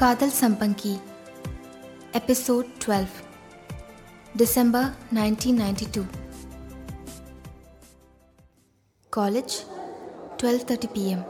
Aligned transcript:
காதல் 0.00 0.32
சம்பங்கி. 0.40 1.00
Episode 2.12 2.66
twelve 2.86 3.06
December 4.36 4.90
nineteen 5.14 5.60
ninety 5.60 5.86
two 5.92 6.02
college 9.16 9.56
twelve 10.36 10.62
thirty 10.66 10.82
PM 10.94 11.24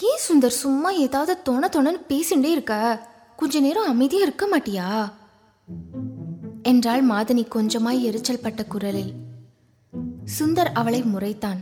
ஏன் 0.00 0.18
சுந்தர் 0.28 0.46
சும்மா 0.46 0.90
ஏதாவது 0.90 1.42
தோண 1.42 1.70
தோணன்னு 1.72 2.00
பேசிண்டே 2.08 2.44
இருக்க? 2.44 3.08
கொஞ்ச 3.36 3.60
நேரம் 3.60 3.86
அமைதியாக 3.86 4.26
இருக்க 4.26 4.58
மாட்டியா? 4.58 5.12
என்றாள் 6.62 7.06
மாதனி 7.06 7.46
கொஞ்சமாய் 7.54 8.00
எரிச்சல் 8.00 8.40
பட்ட 8.40 8.64
குரலில். 8.64 9.14
சுந்தர் 10.38 10.72
அவளை 10.72 11.02
முறைத்தான். 11.02 11.58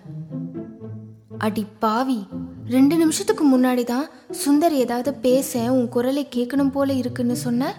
அடி 1.38 1.66
பாவி 1.78 2.26
ரெண்டு 2.68 2.96
நிமிஷத்துக்கு 2.96 3.58
முன்னாடி 3.58 3.84
தான் 3.84 4.08
சுந்தர் 4.46 4.70
ஏதாவது 4.70 5.14
பேச 5.14 5.72
உன் 5.72 5.88
குரலை 5.88 6.28
கேட்கணும் 6.34 6.70
போல 6.70 6.92
இருக்குன்னு 6.92 7.36
சொன்ன? 7.36 7.74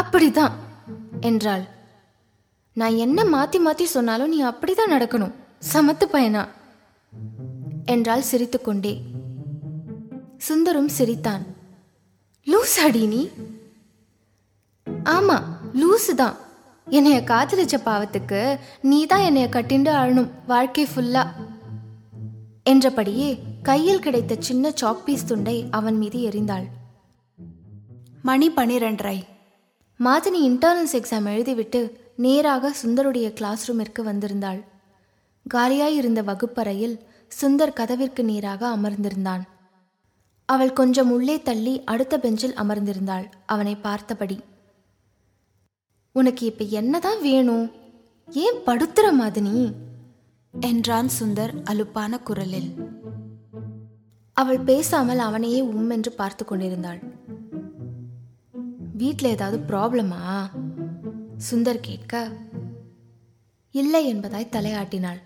அப்படிதான் 0.00 0.52
என்றாள். 1.20 1.64
நான் 2.72 2.96
என்ன 2.96 3.24
மாத்தி 3.24 3.58
மாத்தி 3.64 3.84
சொன்னாலும் 3.84 4.28
நீ 4.28 4.44
அப்படிதான் 4.44 4.92
நடக்கணும். 4.92 5.32
சமத்து 5.72 6.06
பயனா? 6.12 6.48
என்றாள் 7.84 8.20
சிரித்துக்கொண்டே. 8.20 9.00
சுந்தரும் 10.48 10.88
சிரித்தான். 10.88 11.42
லூஸ் 12.46 12.78
அடி 12.84 13.06
நீ? 13.06 13.28
ஆமா 15.04 15.42
லூசு 15.74 16.14
தான் 16.14 16.36
என்னைய 16.86 17.20
காதலிச்ச 17.20 17.76
பாவத்துக்கு 17.84 18.58
நீ 18.80 19.06
தான் 19.06 19.20
என்னைய 19.20 19.48
கட்டிண்டு 19.48 19.90
அழணும் 19.92 20.30
வாழ்க்கை 20.46 20.86
ஃபுல்லா 20.86 21.26
என்றபடியே 22.64 23.42
கையில் 23.62 23.98
கிடைத்த 23.98 24.36
சின்ன 24.38 24.70
சாக் 24.70 25.04
பீஸ் 25.04 25.26
துண்டை 25.26 25.66
அவன் 25.70 25.96
மீது 25.96 26.18
எறிந்தாள். 26.18 26.64
மணி 28.22 28.50
பனிரெண்டரை. 28.50 29.22
மாதினி 29.98 30.40
இன்டர்னல்ஸ் 30.42 30.92
எக்ஸாம் 30.92 31.26
எழுதிவிட்டு 31.26 31.92
நேராக 32.16 32.74
சுந்தருடைய 32.82 33.32
கிளாஸ் 33.32 33.68
ரூமிற்கு 33.68 34.04
வந்திருந்தாள். 34.04 34.64
காலியாயிருந்த 35.54 36.24
வகுப்பறையில் 36.24 36.98
சுந்தர் 37.40 37.72
கதவிற்கு 37.72 38.24
நேராக 38.24 38.68
அமர்ந்திருந்தான். 38.68 39.42
அவள் 40.44 40.72
கொஞ்சம் 40.72 41.10
உள்ளே 41.10 41.42
தள்ளி 41.42 41.84
அடுத்த 41.84 42.18
பெஞ்சில் 42.18 42.54
அமர்ந்திருந்தாள். 42.54 43.26
அவனை 43.46 43.76
பார்த்தபடி 43.76 44.40
உனக்கு 46.12 46.46
இப்ப 46.46 46.64
என்னதான் 46.64 47.20
வேணும்? 47.20 47.70
ஏன் 48.30 48.58
படுத்துற 48.66 49.12
மாதினி 49.20 49.72
என்றான் 50.60 51.08
சுந்தர் 51.20 51.62
அலுப்பான 51.64 52.18
குரலில். 52.18 52.74
அவள் 54.32 54.58
பேசாமல் 54.58 55.18
அவனையே 55.18 55.60
உம் 55.60 55.90
என்று 55.90 56.12
பார்த்து 56.12 56.44
கொண்டிருந்தாள். 56.44 57.02
வீட்டில் 58.96 59.30
ஏதாவது 59.30 59.64
ப்ராப்ளமா? 59.66 60.50
சுந்தர் 61.50 61.78
கேட்க 61.80 62.28
இல்லை 63.70 64.14
என்பதாய் 64.14 64.48
தலையாட்டினாள். 64.48 65.20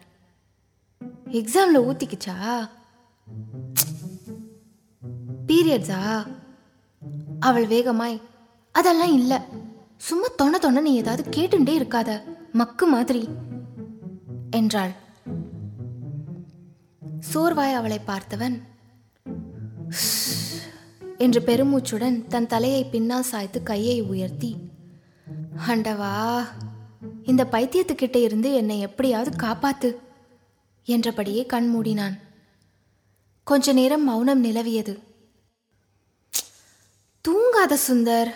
எக்ஸாமில் 1.30 1.78
ஊத்திக்குச்சா? 1.78 2.68
பீரியட்ஸா? 5.46 6.26
அவள் 7.40 7.66
வேகமாய் 7.66 8.20
அதெல்லாம் 8.72 9.12
இல்லை. 9.12 9.38
சும்மா 9.96 10.26
தொண 10.42 10.58
தொண 10.58 10.80
நீ 10.80 10.94
ஏதாவது 10.94 11.30
கேட்டுண்டே 11.30 11.78
இருக்காத. 11.78 12.22
மக்கு 12.52 12.86
மாதிரி 12.86 13.28
என்றாள். 14.50 15.06
சோர்வாய் 17.20 17.74
அவளை 17.74 18.00
பார்த்தவன். 18.06 18.56
என்று 21.18 21.40
பெருமூச்சுடன் 21.40 22.26
தன் 22.26 22.46
தலையை 22.46 22.84
பின்னால் 22.84 23.22
சாய்த்து 23.22 23.62
கையை 23.62 24.00
உயர்த்தி 24.00 24.56
அண்டவா 25.66 26.12
இந்த 27.24 27.44
பைத்தியத்துக்கிட்ட 27.52 28.16
இருந்து 28.16 28.52
என்னை 28.52 28.80
எப்படியாவது 28.80 29.30
காப்பாத்து 29.36 29.96
என்றபடியே 30.84 31.46
கண் 31.46 31.68
மூடினான். 31.74 32.18
கொஞ்ச 33.44 33.72
நேரம் 33.72 34.04
மௌனம் 34.04 34.44
நிலவியது. 34.44 34.94
தூங்காத 37.24 37.76
சுந்தர் 37.88 38.30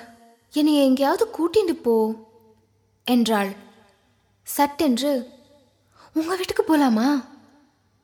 என்னை 0.51 0.75
எங்கேயாவது 0.85 1.27
கூட்டிட்டு 1.37 1.73
போ 1.73 2.15
என்றாள். 3.05 3.53
சட்டென்று 4.43 5.13
உங்க 6.15 6.37
வீட்டுக்கு 6.37 6.65
போலாமா? 6.65 7.25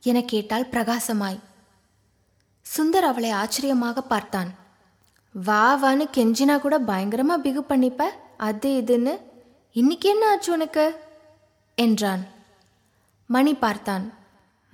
என 0.03 0.23
கேட்டாள் 0.23 0.65
பிரகாசமாய். 0.65 1.41
சுந்தர் 2.77 3.07
அவளை 3.07 3.31
ஆச்சரியமாக 3.31 4.03
பார்த்தான். 4.03 4.55
வா 5.33 5.85
வான்னு 5.85 6.09
கெஞ்சினா 6.17 6.61
கூட 6.61 6.79
பயங்கரமாக 6.79 7.41
பிகு 7.41 7.61
பண்ணிப்ப? 7.61 8.03
அது 8.37 8.83
இதுன்னு? 8.87 9.21
இன்னைக்கு 9.73 10.09
என்ன 10.09 10.29
ஆச்சு 10.29 10.53
உனக்கு? 10.53 11.05
என்றான். 11.75 12.27
மணி 13.27 13.55
பார்த்தான். 13.55 14.13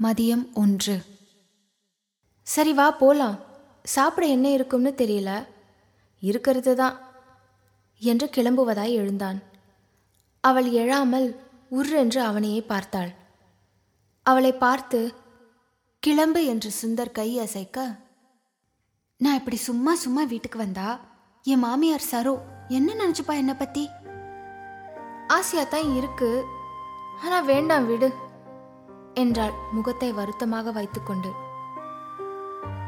மதியம் 0.03 0.53
ஒன்று. 0.53 1.03
சரி 2.43 2.73
வா 2.73 2.91
போலாம். 2.91 3.39
சாப்பிட 3.83 4.27
என்ன 4.27 4.51
இருக்கும்னு 4.51 4.95
தெரியல. 4.97 5.47
இருக்கிறது 6.21 6.77
தான். 6.77 7.01
என்று 7.99 8.31
கிளம்புவதாய் 8.37 8.93
எழுந்தான். 8.93 9.43
அவள் 10.41 10.71
எழாமல் 10.71 11.37
உர்ரென்று 11.69 12.23
அவனையே 12.23 12.61
பார்த்தாள். 12.61 13.23
அவளை 14.27 14.53
பார்த்து 14.53 14.99
கிளம்பு 16.03 16.41
என்று 16.45 16.71
சுந்தர் 16.81 17.13
கை 17.13 17.39
அசைக்க 17.39 17.79
நான் 19.21 19.35
இப்படி 19.35 19.57
சும்மா 19.57 19.95
சும்மா 19.95 20.23
வீட்டுக்கு 20.23 20.59
வந்தா 20.59 20.89
என் 21.45 21.63
மாமியார் 21.65 22.09
சரோ 22.11 22.33
என்ன 22.69 22.95
நினைச்சுப்பா 22.95 23.35
என்னை 23.35 23.55
பத்தி? 23.55 23.85
ஆசையா 25.27 25.65
தான் 25.65 25.97
இருக்கு 25.97 26.31
ஆனா 27.23 27.41
வேண்டாம் 27.41 27.87
விடு 27.87 28.09
என்றாள் 29.15 29.55
முகத்தை 29.73 30.13
வருத்தமாக 30.13 30.73
வைத்துக்கொண்டு. 30.73 31.31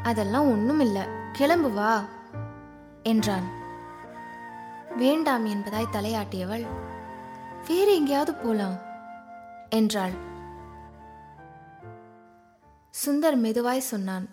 அதெல்லாம் 0.03 0.49
ஒண்ணும் 0.49 0.79
இல்ல 0.79 0.97
கிளம்பு 1.31 1.71
வா 1.71 1.93
என்றான். 3.03 3.47
வேண்டாம் 4.95 5.45
என்பதாய் 5.45 5.93
தலையாட்டியவள் 5.95 6.65
வேறு 7.67 7.91
எங்கேயாவது 7.95 8.33
போலாம் 8.35 8.77
என்றாள். 9.69 10.15
சுந்தர் 13.05 13.35
மெதுவாய் 13.35 13.77
சொன்னான். 13.77 14.29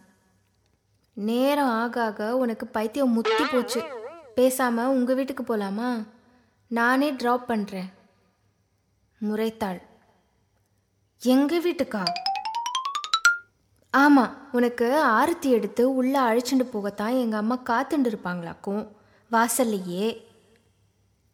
நேரம் 1.12 1.68
ஆக 1.68 2.04
ஆக 2.04 2.36
உனக்கு 2.36 2.66
பைத்தியம் 2.66 3.12
முத்தி 3.12 3.44
போச்சு. 3.50 3.84
பேசாம 4.36 4.84
உங்க 4.84 5.14
வீட்டுக்கு 5.14 5.56
போலாமா? 5.56 6.06
நானே 6.66 7.12
ட்ராப் 7.12 7.44
பண்றேன். 7.44 7.90
முறைத்தாள். 9.24 9.82
எங்க 11.22 11.58
வீட்டுக்கா? 11.58 12.04
ஆமா 13.96 14.30
உனக்கு 14.52 15.04
ஆரத்தி 15.04 15.50
எடுத்து 15.50 15.94
உள்ள 15.94 16.20
அழைச்சிட்டு 16.20 16.68
போகத்தான் 16.72 17.20
எங்க 17.20 17.36
அம்மா 17.36 17.58
காத்துண்டு 17.58 18.12
இருப்பாங்களாக்கும். 18.12 18.88
வாசல்லையே. 19.32 20.24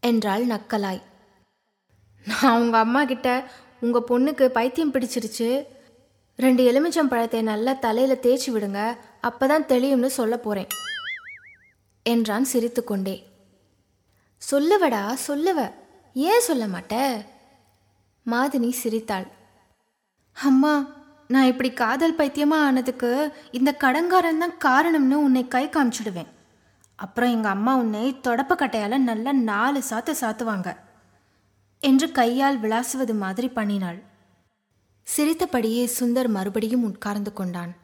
என்றாள் 0.00 0.46
நக்கலாய். 0.46 1.02
நான் 2.24 2.60
உங்க 2.60 2.78
அம்மா 2.78 3.04
கிட்ட 3.04 3.50
உங்க 3.80 4.04
பொண்ணுக்கு 4.08 4.46
பைத்தியம் 4.46 4.92
பிடிச்சிருச்சு. 4.92 5.78
ரெண்டு 6.40 6.62
எலுமிச்சம் 6.62 7.08
பழத்தை 7.08 7.42
நல்லா 7.42 7.72
தலையில 7.72 8.16
தேய்ச்சி 8.22 8.50
விடுங்க. 8.50 8.96
அப்பதான் 9.22 9.66
தெளியும்னு 9.68 10.06
சொல்ல 10.06 10.36
போறேன். 10.36 10.66
என்றான் 12.02 12.44
சிரித்துக்கொண்டே. 12.44 13.26
சொல்லுவடா 14.50 15.16
சொல்லுவ. 15.28 15.72
ஏன் 16.14 16.40
சொல்ல 16.40 16.66
மாட்ட? 16.66 17.24
மாதினி 18.30 18.70
சிரித்தாள். 18.70 19.26
அம்மா 20.32 20.86
நான் 21.28 21.44
இப்படி 21.44 21.72
காதல் 21.72 22.16
பைத்தியமா 22.16 22.54
ஆனதுக்கு 22.54 23.32
இந்த 23.50 23.76
கடங்காரன் 23.80 24.38
தான் 24.38 24.86
காரணம்னு 24.94 25.14
உன்னை 25.14 25.48
கை 25.48 25.68
காமிச்சிடுவேன். 25.68 26.30
அப்புறம் 26.96 27.30
எங்க 27.30 27.48
அம்மா 27.48 27.76
உன்னை 27.76 28.20
தொடப்பக்கட்டையால் 28.22 28.98
நல்லா 28.98 29.32
நாலு 29.32 29.82
சாத்து 29.90 30.14
சாத்துவாங்க. 30.20 30.76
என்று 31.80 32.12
கையால் 32.12 32.60
விளாசுவது 32.60 33.14
மாதிரி 33.14 33.48
பண்ணினாள். 33.48 34.08
சிரித்தபடியே 35.16 35.90
சுந்தர் 36.00 36.28
மறுபடியும் 36.28 36.82
உட்கார்ந்து 36.82 37.32
கொண்டான். 37.32 37.74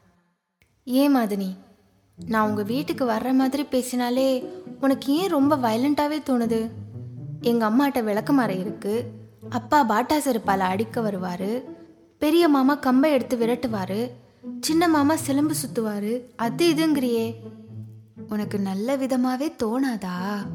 ஏன் 0.85 1.17
மாதினி 1.17 1.57
நான் 2.27 2.49
உங்க 2.49 2.63
வீட்டுக்கு 2.63 3.05
வர்ற 3.05 3.33
மாதிரி 3.33 3.65
பேசினாலே 3.65 4.43
உனக்கு 4.81 5.17
ஏன் 5.17 5.29
ரொம்ப 5.29 5.57
வயலண்டாவே 5.57 6.23
தோணுது? 6.23 6.71
எங்க 7.41 7.71
அம்மாட்ட 7.71 7.93
விளக்கமறை 7.93 8.59
இருக்கு. 8.59 9.05
அப்பா 9.51 9.85
பாட்டா 9.85 10.17
செருப்பால் 10.17 10.59
அடிக்க 10.59 11.01
வருவாரு. 11.01 11.63
பெரிய 12.19 12.49
மாமா 12.49 12.75
கம்பை 12.75 13.13
எடுத்து 13.13 13.37
விரட்டுவாரு. 13.37 14.11
சின்ன 14.61 14.89
மாமா 14.89 15.17
சிலம்பு 15.17 15.55
சுத்துவாரு. 15.67 16.27
அது 16.37 16.75
இதுங்கிறியே. 16.75 17.35
உனக்கு 18.29 18.59
நல்ல 18.59 18.97
விதமாவே 18.97 19.53
தோணாதா? 19.63 20.47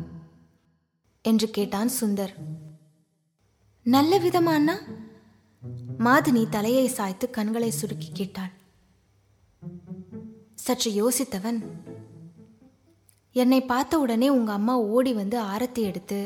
என்று 1.21 1.49
கேட்டான் 1.49 1.89
சுந்தர். 2.01 2.33
நல்ல 3.83 4.19
விதமானா 4.19 4.73
மாதினி 6.05 6.49
தலையை 6.49 6.87
சாய்த்து 6.87 7.25
கண்களை 7.29 7.69
சுருக்கி 7.69 8.09
கேட்டாள். 8.13 8.51
சற்று 10.55 10.89
யோசித்தவன் 10.91 11.59
என்னை 13.35 13.59
பார்த்த 13.61 13.99
உடனே 13.99 14.29
உங்கள் 14.29 14.55
அம்மா 14.55 14.75
ஓடி 14.79 15.13
வந்து 15.13 15.37
ஆரத்தி 15.41 15.81
எடுத்து 15.89 16.19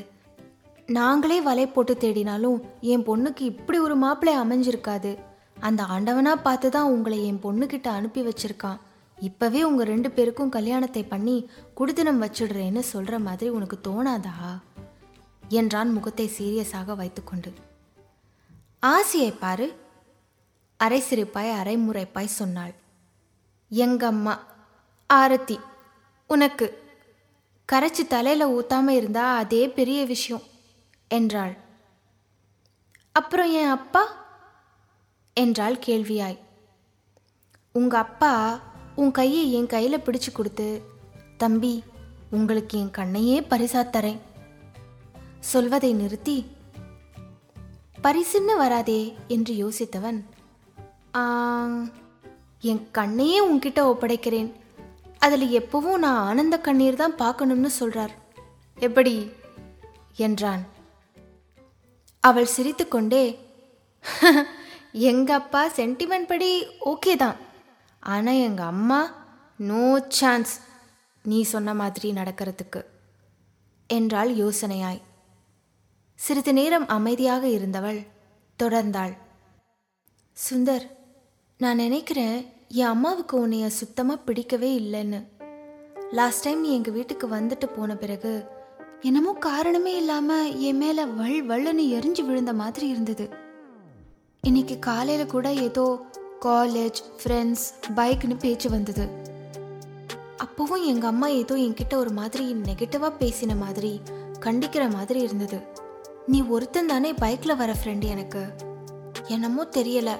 நாங்களே 0.88 1.42
வலை 1.42 1.68
போட்டு 1.68 1.94
தேடினாலும் 1.94 2.58
என் 2.92 3.06
பொண்ணுக்கு 3.10 3.44
இப்படி 3.52 3.78
ஒரு 3.80 3.96
மாப்பிள்ளை 3.96 4.34
அமைஞ்சிருக்காது. 4.42 5.12
அந்த 5.60 5.84
ஆண்டவனா 5.84 6.34
பார்த்து 6.42 6.70
தான் 6.70 6.92
உங்களை 6.96 7.20
என் 7.26 7.44
பொண்ணுக்கிட்ட 7.44 7.88
அனுப்பி 7.88 8.22
வச்சிருக்கான். 8.22 8.82
இப்பவே 9.18 9.64
உங்க 9.64 9.84
ரெண்டு 9.84 10.12
பேருக்கும் 10.12 10.50
கல்யாணத்தை 10.50 11.04
பண்ணி 11.04 11.38
குடுதினம் 11.78 12.24
வச்சிடுறேன்னு 12.24 12.84
சொல்ற 12.94 13.20
மாதிரி 13.20 13.50
உனக்கு 13.50 13.80
தோணாதா? 13.88 14.36
என்றான் 15.50 15.92
முகத்தை 15.92 16.30
சீரியஸாக 16.38 16.96
வைத்துக்கொண்டு. 16.96 17.52
ஆசியை 18.80 19.32
பாரு. 19.32 19.80
அரை 20.78 21.04
சிரிப்பாய் 21.10 21.52
அரைமுறைப்பாய் 21.52 22.26
சொன்னாள். 22.26 22.74
எங்கம்மா 23.72 24.40
ஆரத்தி 25.14 25.60
உனக்கு. 26.28 26.84
கரைச்சி 27.72 28.08
தலையில் 28.08 28.46
ஊத்தாம 28.46 28.88
இருந்தா 28.88 29.36
அதே 29.36 29.70
பெரிய 29.70 30.06
விஷயம் 30.06 30.42
என்றாள். 31.08 31.58
அப்புறம் 33.12 33.52
என் 33.52 33.68
அப்பா? 33.68 34.26
என்றாள் 35.34 35.76
கேள்வியாய். 35.76 36.38
உங்க 37.72 37.98
அப்பா 37.98 38.60
உன் 38.96 39.12
கையை 39.12 39.54
என் 39.54 39.68
கையில் 39.68 40.00
பிடிச்சு 40.00 40.32
கொடுத்து 40.32 40.82
தம்பி 41.38 41.84
உங்களுக்கு 42.32 42.80
என் 42.80 42.92
கண்ணையே 42.92 43.42
பரிசா 43.42 43.90
தரேன். 43.90 44.20
சொல்வதை 45.40 45.94
நிறுத்தி 45.94 46.55
பரிசுன்னு 48.06 48.54
வராதே 48.58 49.02
என்று 49.28 49.54
யோசித்தவன் 49.64 50.20
என் 52.72 52.84
கண்ணையே 52.92 53.40
உன்கிட்ட 53.48 53.80
ஒப்படைக்கிறேன். 53.92 54.50
அதில் 55.18 55.46
எப்பவும் 55.60 56.04
நான் 56.04 56.22
ஆனந்த 56.28 56.56
கண்ணீர் 56.58 57.00
தான் 57.02 57.16
பார்க்கணும்னு 57.16 57.70
சொல்றார். 57.80 58.14
எப்படி? 58.78 59.16
என்றான். 60.26 60.64
அவள் 62.24 62.54
சிரித்துக்கொண்டே 62.56 63.24
எங்க 65.10 65.30
அப்பா 65.34 65.62
சென்டிமெண்ட் 65.78 66.28
படி 66.28 66.52
ஓகே 66.86 67.16
தான். 67.16 67.38
ஆனால் 68.04 68.44
எங்க 68.48 68.64
அம்மா 68.64 69.00
நோ 69.70 69.84
சான்ஸ் 70.20 70.54
நீ 71.26 71.42
சொன்ன 71.54 71.74
மாதிரி 71.74 72.12
நடக்கிறதுக்கு. 72.12 72.82
என்றாள் 73.90 74.32
யோசனையாய். 74.36 75.02
சிறிது 76.20 76.52
நேரம் 76.54 76.86
அமைதியாக 76.88 77.44
இருந்தவள் 77.48 78.00
தொடர்ந்தாள். 78.60 79.14
சுந்தர் 80.38 80.86
நான் 81.60 81.76
நினைக்கிறேன் 81.76 82.38
என் 82.80 82.92
அம்மாவுக்கு 82.94 83.36
உன்னைய 83.48 83.68
சுத்தமாக 83.80 84.24
பிடிக்கவே 84.28 84.70
இல்லைன்னு. 84.80 85.20
லாஸ்ட் 86.12 86.44
டைம் 86.44 86.62
நீ 86.62 86.72
எங்கள் 86.74 86.94
வீட்டுக்கு 86.94 87.28
வந்துட்டு 87.28 87.68
போன 87.76 87.96
பிறகு 87.96 88.34
என்னமோ 89.02 89.34
காரணமே 89.48 89.94
இல்லாமல் 89.98 90.52
என் 90.60 90.78
மேலே 90.78 91.06
வள் 91.20 91.40
வள்ளுன்னு 91.52 91.86
எரிஞ்சு 91.98 92.26
விழுந்த 92.26 92.54
மாதிரி 92.54 92.88
இருந்தது. 92.88 93.28
இன்னைக்கு 94.44 94.80
காலையில் 94.80 95.34
கூட 95.36 95.48
ஏதோ 95.68 95.86
காலேஜ் 96.48 97.02
ஃப்ரெண்ட்ஸ் 97.22 97.68
பைக்னு 97.96 98.38
பேச்சு 98.40 98.70
வந்தது. 98.70 99.08
அப்போவும் 100.46 100.86
எங்கள் 100.86 101.12
அம்மா 101.14 101.28
ஏதோ 101.42 101.56
என்கிட்ட 101.68 101.96
ஒரு 101.96 102.14
மாதிரி 102.20 102.46
நெகட்டிவாக 102.68 103.20
பேசின 103.24 103.58
மாதிரி 103.58 103.94
கண்டிக்கிற 104.40 104.84
மாதிரி 104.98 105.20
இருந்தது. 105.22 105.60
நீ 106.28 106.42
ஒருத்தன் 106.42 106.88
தானே 106.88 107.14
பைக்கில் 107.14 107.56
வர 107.56 107.76
ஃப்ரெண்டு 107.84 108.04
எனக்கு? 108.04 108.46
என்னமோ 109.28 109.64
தெரியல. 109.64 110.20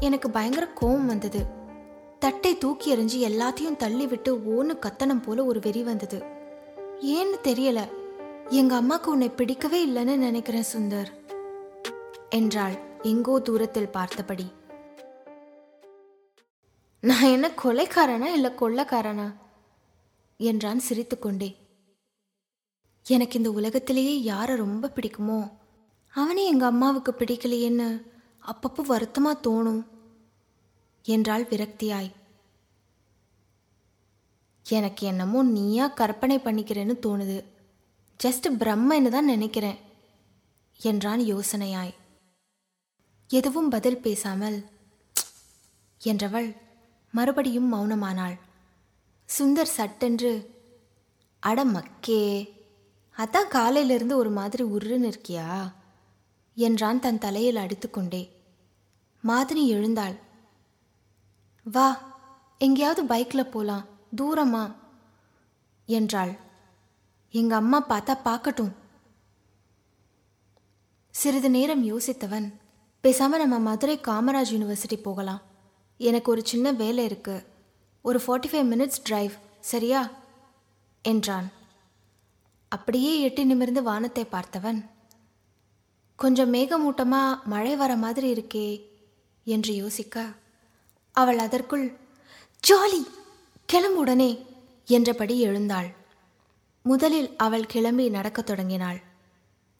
எனக்கு 0.00 0.30
பயங்கர 0.30 0.68
கோவம் 0.80 1.04
வந்தது. 1.04 1.46
தட்டை 2.18 2.58
தூக்கி 2.58 2.96
எறிஞ்சு 2.96 3.32
எல்லாத்தையும் 3.32 3.76
தள்ளி 3.76 4.06
விட்டு 4.06 4.36
ஓன்னு 4.36 4.78
கத்தனம் 4.78 5.22
போல 5.22 5.44
ஒரு 5.44 5.60
வெறி 5.62 5.82
வந்தது. 5.82 6.24
ஏன்னு 7.00 7.36
தெரியல. 7.42 7.88
எங்க 8.48 8.80
அம்மாக்கு 8.80 9.04
உன்னை 9.04 9.28
பிடிக்கவே 9.28 9.86
இல்லைன்னு 9.86 10.16
நினைக்கிறேன் 10.16 10.64
சுந்தர் 10.72 11.06
என்றாள் 12.30 12.78
எங்கோ 13.02 13.38
தூரத்தில் 13.38 13.88
பார்த்தபடி. 13.88 14.52
நான் 17.00 17.22
என்ன 17.22 17.50
கொலைக்காரனா 17.64 18.24
இல்லை 18.24 18.50
கொள்ளக்காரனா? 18.50 19.34
என்றான் 20.36 20.78
சிரித்துக்கொண்டே. 20.78 21.65
எனக்கு 23.06 23.34
இந்த 23.38 23.50
உலகத்திலேயே 23.50 24.14
யாரை 24.22 24.54
ரொம்ப 24.56 24.90
பிடிக்குமோ 24.94 25.40
அவனே 26.14 26.44
எங்கள் 26.44 26.70
அம்மாவுக்கு 26.72 27.12
பிடிக்கலையேன்னு 27.12 27.88
அப்பப்போ 28.42 28.82
வருத்தமாக 28.86 29.42
தோணும் 29.46 29.82
என்றாள் 31.04 31.44
விரக்தியாய். 31.50 32.08
எனக்கு 34.66 35.02
என்னமோ 35.06 35.40
நீயா 35.56 35.86
கற்பனை 36.00 36.36
பண்ணிக்கிறேன்னு 36.38 36.94
தோணுது. 37.06 37.38
ஜஸ்ட் 38.20 38.46
பிரம்மன்னு 38.60 39.12
தான் 39.14 39.30
நினைக்கிறேன் 39.32 39.78
என்றான் 40.80 41.22
யோசனையாய். 41.32 41.92
எதுவும் 43.30 43.70
பதில் 43.74 44.02
பேசாமல் 44.06 44.58
என்றவள் 46.00 46.48
மறுபடியும் 47.14 47.70
மௌனமானாள். 47.74 48.36
சுந்தர் 49.28 49.74
சட்டென்று 49.76 50.32
அட 51.42 51.58
மக்கே 51.76 52.22
அதான் 53.16 53.48
காலையிலிருந்து 53.48 54.16
ஒரு 54.16 54.30
மாதிரி 54.30 54.64
உருன்னு 54.64 55.12
இருக்கியா? 55.12 55.72
என்றான் 56.54 57.00
தன் 57.00 57.18
தலையில் 57.18 57.56
அடித்துக்கொண்டே. 57.56 58.30
மாதினி 59.26 59.66
எழுந்தாள். 59.66 60.14
வா 61.62 62.14
எங்கேயாவது 62.58 63.04
பைக்கில் 63.04 63.50
போலாம். 63.50 63.86
தூரமா? 64.16 64.74
என்றாள். 65.86 66.36
எங்க 67.30 67.54
அம்மா 67.54 67.86
பார்த்தா 67.86 68.16
பார்க்கட்டும். 68.24 68.72
சிறிது 71.10 71.50
நேரம் 71.50 71.84
யோசித்தவன் 71.84 72.52
பேசாமல் 73.00 73.38
நம்ம 73.38 73.58
மதுரை 73.58 73.98
காமராஜ் 73.98 74.50
யூனிவர்சிட்டி 74.50 75.02
போகலாம். 75.02 75.42
எனக்கு 75.98 76.30
ஒரு 76.30 76.46
சின்ன 76.46 76.72
வேலை 76.72 77.04
இருக்கு. 77.04 77.46
ஒரு 78.02 78.20
ஃபார்ட்டி 78.26 78.52
ஃபைவ் 78.52 78.70
மினிட்ஸ் 78.72 79.02
டிரைவ் 79.02 79.32
சரியா? 79.60 80.10
என்றான். 81.02 81.55
அப்படியே 82.68 83.20
எட்டி 83.20 83.44
நிமிர்ந்து 83.44 83.82
வானத்தை 83.82 84.24
பார்த்தவன் 84.24 84.84
கொஞ்சம் 86.16 86.54
மேகமூட்டமா 86.54 87.42
மழை 87.44 87.76
வர 87.76 87.96
மாதிரி 87.96 88.28
இருக்கே 88.32 88.82
என்று 89.44 89.74
யோசிக்க 89.74 90.32
அவள் 91.12 91.38
அதற்குள் 91.38 91.86
ஜாலி 92.68 93.00
கிளம்புடனே 93.72 94.44
என்றபடி 94.86 95.40
எழுந்தாள். 95.40 95.94
முதலில் 96.82 97.36
அவள் 97.36 97.66
கிளம்பி 97.66 98.08
நடக்கத் 98.08 98.46
தொடங்கினாள். 98.46 99.02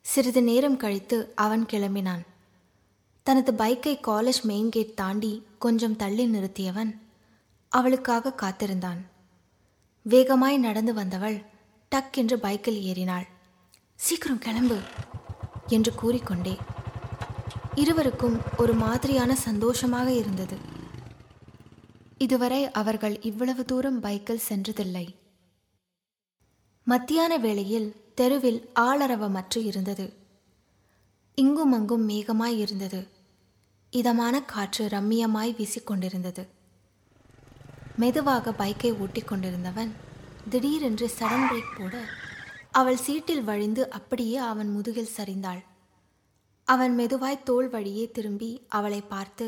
சிறிது 0.00 0.42
நேரம் 0.42 0.76
கழித்து 0.76 1.32
அவன் 1.34 1.64
கிளம்பினான். 1.64 2.22
தனது 3.22 3.52
பைக்கை 3.52 3.94
காலேஜ் 4.06 4.40
மெயின் 4.42 4.70
கேட் 4.70 4.96
தாண்டி 4.96 5.46
கொஞ்சம் 5.58 5.96
தள்ளி 5.96 6.24
நிறுத்தியவன் 6.26 6.98
அவளுக்காக 7.68 8.32
காத்திருந்தான். 8.32 9.00
வேகமாய் 10.02 10.56
நடந்து 10.56 10.94
வந்தவள் 10.94 11.44
டக் 11.88 12.16
என்று 12.16 12.38
பைக்கில் 12.38 12.82
ஏறினாள். 12.82 13.26
சீக்கிரம் 13.94 14.38
கிளம்பு 14.38 14.78
என்று 15.66 15.94
கூறிக்கொண்டே. 15.94 16.58
இருவருக்கும் 17.74 18.40
ஒரு 18.56 18.72
மாதிரியான 18.72 19.34
சந்தோஷமாக 19.34 20.12
இருந்தது. 20.12 20.56
இதுவரை 22.18 22.70
அவர்கள் 22.70 23.20
இவ்வளவு 23.20 23.64
தூரம் 23.64 24.00
பைக்கில் 24.00 24.40
சென்றதில்லை. 24.48 25.14
மத்தியான 26.84 27.36
வேளையில் 27.36 28.12
தெருவில் 28.14 28.70
ஆளரவமற்று 28.74 29.64
இருந்தது. 29.64 30.16
இங்கும் 31.34 31.72
அங்கும் 31.72 32.08
மேகமாய் 32.08 32.58
இருந்தது. 32.58 33.08
இதமான 33.90 34.42
காற்று 34.42 34.88
ரம்மியமாய் 34.88 35.54
வீசிக்கொண்டிருந்தது. 35.58 36.46
மெதுவாக 37.96 38.50
பைக்கை 38.50 38.96
ஓட்டிக் 38.96 39.28
கொண்டிருந்தவன் 39.28 40.04
திடீரென்று 40.50 41.06
சடன் 41.18 41.46
பிரேக் 41.50 41.76
போட 41.78 41.94
அவள் 42.70 42.96
சீட்டில் 42.96 43.44
வழிந்து 43.44 43.90
அப்படியே 43.90 44.36
அவன் 44.36 44.68
முதுகில் 44.70 45.14
சரிந்தாள். 45.16 45.62
அவன் 46.68 46.92
மெதுவாய் 46.98 47.42
தோல் 47.42 47.68
வழியே 47.68 48.04
திரும்பி 48.10 48.50
அவளை 48.68 49.00
பார்த்து 49.00 49.46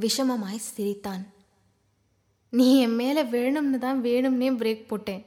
விஷமமாய் 0.00 0.66
சிரித்தான். 0.66 1.22
நீ 2.52 2.66
என் 2.80 2.94
மேலே 2.94 3.22
வேணும்னு 3.22 3.78
தான் 3.78 4.00
வேணும்னே 4.02 4.48
பிரேக் 4.62 4.88
போட்டேன் 4.88 5.22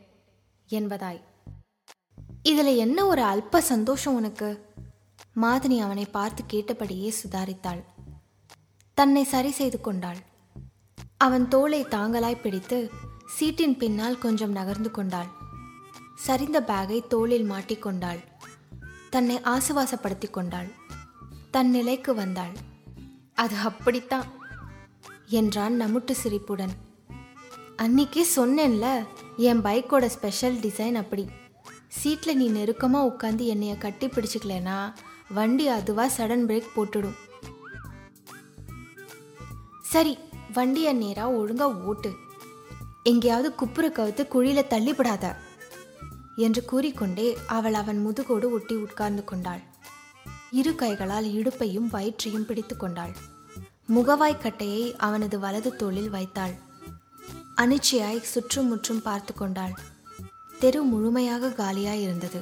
என்பதாய். 0.69 1.21
இதில் 2.43 2.73
என்ன 2.75 3.05
ஒரு 3.05 3.21
அல்ப 3.21 3.61
சந்தோஷம் 3.61 4.13
உனக்கு? 4.13 4.49
மாதினி 5.41 5.79
அவனை 5.79 6.05
பார்த்து 6.05 6.43
கேட்டபடியே 6.47 7.13
சுதாரித்தாள். 7.21 7.81
தன்னை 8.97 9.23
சரி 9.23 9.51
செய்து 9.51 9.81
கொண்டாள். 9.81 10.21
அவன் 11.17 11.47
தோளை 11.47 11.81
தாங்கலாய் 11.85 12.41
பிடித்து 12.41 12.79
சீட்டின் 13.25 13.77
பின்னால் 13.77 14.17
கொஞ்சம் 14.17 14.51
நகர்ந்து 14.51 14.91
கொண்டாள். 14.91 15.29
சரிந்த 16.27 16.57
பேக்கை 16.69 17.07
தோளில் 17.07 17.51
மாட்டிக்கொண்டாள் 17.51 18.21
தன்னை 19.09 19.35
ஆசுவாசப்படுத்தி 19.35 20.29
கொண்டாள். 20.29 20.69
தன் 21.51 21.69
நிலைக்கு 21.69 22.15
வந்தாள். 22.15 22.53
அது 23.33 23.55
அப்படித்தான் 23.55 24.25
என்றான் 25.27 25.81
நமுட்டு 25.81 26.11
சிரிப்புடன். 26.11 26.73
அன்னிக்கே 27.77 28.23
சொன்னேன்ல 28.35 29.05
என் 29.37 29.61
பைக்கோட 29.61 30.05
ஸ்பெஷல் 30.05 30.55
டிசைன் 30.55 30.93
அப்படி. 30.93 31.27
சீட்டில் 31.87 32.37
நீ 32.37 32.47
நெருக்கமாக 32.47 33.09
உட்காந்து 33.11 33.45
என்னைய 33.45 33.75
கட்டி 33.77 34.07
பிடிச்சிக்கலனா 34.07 34.93
வண்டி 35.29 35.67
அதுவாக 35.67 36.13
சடன் 36.17 36.45
பிரேக் 36.49 36.73
போட்டுடும். 36.75 37.17
சரி 39.81 40.17
வண்டியை 40.53 40.93
நேராக 40.93 41.31
ஒழுங்காக 41.31 41.81
ஓட்டு. 41.81 42.11
எங்கேயாவது 43.05 43.55
குப்புற 43.55 43.89
கவுத்து 43.89 44.23
குழியில 44.23 44.67
தள்ளிப்படாத 44.67 45.35
என்று 46.35 46.65
கூறிக்கொண்டே 46.65 47.37
அவள் 47.47 47.73
அவன் 47.73 47.97
முதுகோடு 47.97 48.51
ஒட்டி 48.51 48.75
உட்கார்ந்து 48.75 49.23
கொண்டாள். 49.23 49.61
இரு 50.51 50.75
கைகளால் 50.75 51.25
இடுப்பையும் 51.25 51.89
வயிற்றையும் 51.89 52.45
பிடித்து 52.45 52.77
கொண்டாள். 52.77 53.13
முகவாய்க்கட்டையை 53.93 54.95
அவனது 54.97 55.39
வலது 55.39 55.75
தோளில் 55.75 56.09
வைத்தாள். 56.09 56.53
அனிச்சையாய் 57.57 58.21
சுற்றும் 58.21 58.67
முற்றும் 58.67 59.01
பார்த்து 59.01 59.33
கொண்டாள். 59.33 59.73
தெரு 60.59 60.81
முழுமையாக 60.81 61.47
காலியாய் 61.47 62.01
இருந்தது. 62.01 62.41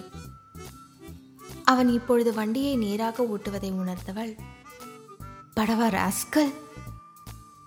அவன் 1.63 1.89
இப்பொழுது 1.89 2.33
வண்டியை 2.33 2.75
நேராக 2.75 3.23
ஓட்டுவதை 3.23 3.71
உணர்ந்தவள் 3.71 4.37
படவா 5.55 6.11
அஸ்கல் 6.11 6.53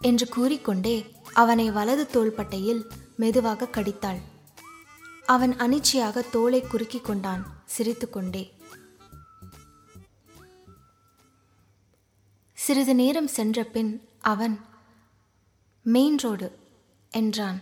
என்று 0.00 0.28
கூறிக்கொண்டே 0.28 1.13
அவனை 1.34 1.66
வலது 1.70 2.04
தோள்பட்டையில் 2.06 2.82
மெதுவாக 3.16 3.68
கடித்தாள். 3.72 4.20
அவன் 5.26 5.54
அனிச்சையாக 5.56 6.22
தோலை 6.30 6.60
குறுக்கி 6.62 7.00
கொண்டான் 7.00 7.42
சிரித்துக்கொண்டே 7.64 8.44
சிறிது 12.58 12.94
நேரம் 12.94 13.30
சென்ற 13.36 13.64
பின் 13.64 13.90
அவன் 14.32 14.54
மெயின் 15.82 16.16
ரோடு 16.16 16.48
என்றான். 17.12 17.58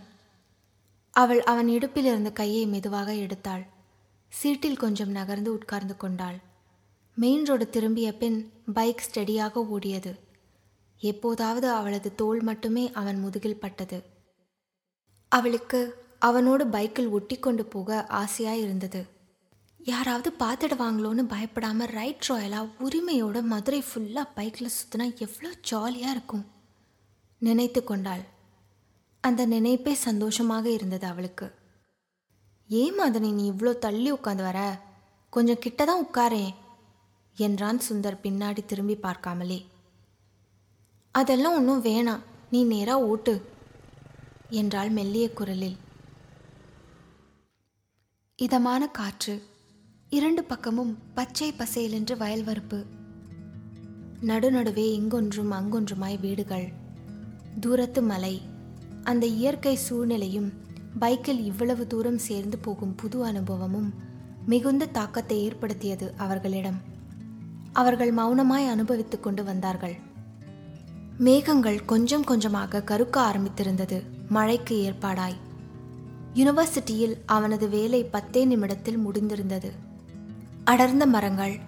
அவள் 1.15 1.41
அவன் 1.43 1.67
இடுப்பிலிருந்து 1.67 2.31
கையை 2.33 2.63
மெதுவாக 2.65 3.09
எடுத்தாள். 3.13 3.63
சீட்டில் 4.33 4.81
கொஞ்சம் 4.83 5.11
நகர்ந்து 5.11 5.49
உட்கார்ந்து 5.53 5.95
கொண்டாள். 5.97 6.37
மெயின் 7.15 7.43
ரோடு 7.45 7.65
திரும்பிய 7.69 8.09
பின் 8.13 8.37
பைக் 8.73 9.03
ஸ்டெடியாக 9.07 9.63
ஓடியது. 9.75 10.13
எப்போதாவது 11.03 11.67
அவளது 11.69 12.09
தோள் 12.15 12.41
மட்டுமே 12.41 12.91
அவன் 12.91 13.19
முதுகில் 13.19 13.61
பட்டது. 13.63 13.97
அவளுக்கு 15.31 15.79
அவனோடு 16.19 16.63
பைக்கில் 16.65 17.09
ஒட்டி 17.09 17.35
கொண்டு 17.39 17.63
போக 17.65 18.05
ஆசையாக 18.21 18.57
இருந்தது 18.57 19.01
யாராவது 19.79 20.29
பார்த்துடுவாங்களோன்னு 20.39 21.23
பயப்படாமல் 21.27 21.91
ரைட் 21.91 22.27
ராயலாக 22.29 22.75
உரிமையோட 22.85 23.37
மதுரை 23.43 23.83
ஃபுல்லாக 23.87 24.33
பைக்கில் 24.35 24.75
சுற்றினா 24.75 25.05
எவ்வளோ 25.17 25.49
ஜாலியாக 25.61 26.11
இருக்கும்? 26.11 26.45
நினைத்து 27.41 27.83
கொண்டாள். 27.83 28.23
அந்த 29.23 29.41
நினைப்பே 29.45 29.93
சந்தோஷமாக 29.93 30.65
இருந்தது 30.69 31.05
அவளுக்கு. 31.07 31.47
ஏன் 32.69 32.97
மதனி 32.99 33.29
நீ 33.33 33.43
இவ்வளோ 33.51 33.73
தள்ளி 33.77 34.09
உட்காந்து 34.11 34.43
வர? 34.43 34.59
கொஞ்சம் 35.33 35.59
கிட்ட 35.59 35.85
தான் 35.85 36.03
உட்காரேன் 36.05 36.53
என்றான் 37.37 37.79
சுந்தர் 37.89 38.23
பின்னாடி 38.23 38.61
திரும்பி 38.65 38.95
பார்க்காமலே. 38.95 39.59
அதெல்லாம் 41.15 41.55
ஒன்றும் 41.55 41.83
வேணாம். 41.83 42.23
நீ 42.49 42.63
நேராக 42.63 43.07
ஓட்டு 43.07 43.45
என்றாள் 44.49 44.89
மெல்லிய 44.89 45.31
குரலில். 45.31 45.75
இதமான 48.35 48.87
காற்று 48.87 49.43
இரண்டு 50.09 50.43
பக்கமும் 50.43 50.97
பச்சை 51.13 51.51
பசையிலென்று 51.51 52.15
வயல்வரப்பு 52.15 52.85
நடுநடுவே 54.21 54.85
இங்கொன்றும் 54.91 55.51
அங்கொன்றுமாய் 55.51 56.19
வீடுகள். 56.19 56.71
தூரத்து 57.59 58.01
மலை 58.01 58.41
அந்த 59.03 59.25
இயற்கை 59.25 59.75
சூழ்நிலையும் 59.75 60.53
பைக்கில் 60.99 61.43
இவ்வளவு 61.43 61.87
தூரம் 61.87 62.17
சேர்ந்து 62.17 62.57
போகும் 62.57 62.95
புது 62.95 63.23
அனுபவமும் 63.23 63.93
மிகுந்த 64.45 64.85
தாக்கத்தை 64.85 65.43
ஏற்படுத்தியது 65.43 66.13
அவர்களிடம். 66.17 66.81
அவர்கள் 67.73 68.13
மௌனமாய் 68.13 68.67
அனுபவித்துக் 68.67 69.23
கொண்டு 69.23 69.43
வந்தார்கள். 69.43 70.11
மேகங்கள் 71.17 71.85
கொஞ்சம் 71.85 72.23
கொஞ்சமாக 72.23 72.81
கருக்க 72.81 73.21
ஆரம்பித்திருந்தது. 73.21 74.03
மழைக்கு 74.29 74.93
ஏற்பாடாய். 74.93 75.35
யுனிவர்சிட்டியில் 76.33 77.17
அவனது 77.25 77.69
வேலை 77.69 78.03
பத்தே 78.03 78.45
நிமிடத்தில் 78.45 78.97
முடிந்திருந்தது. 78.97 79.71
அடர்ந்த 80.63 81.05
மரங்கள் 81.05 81.59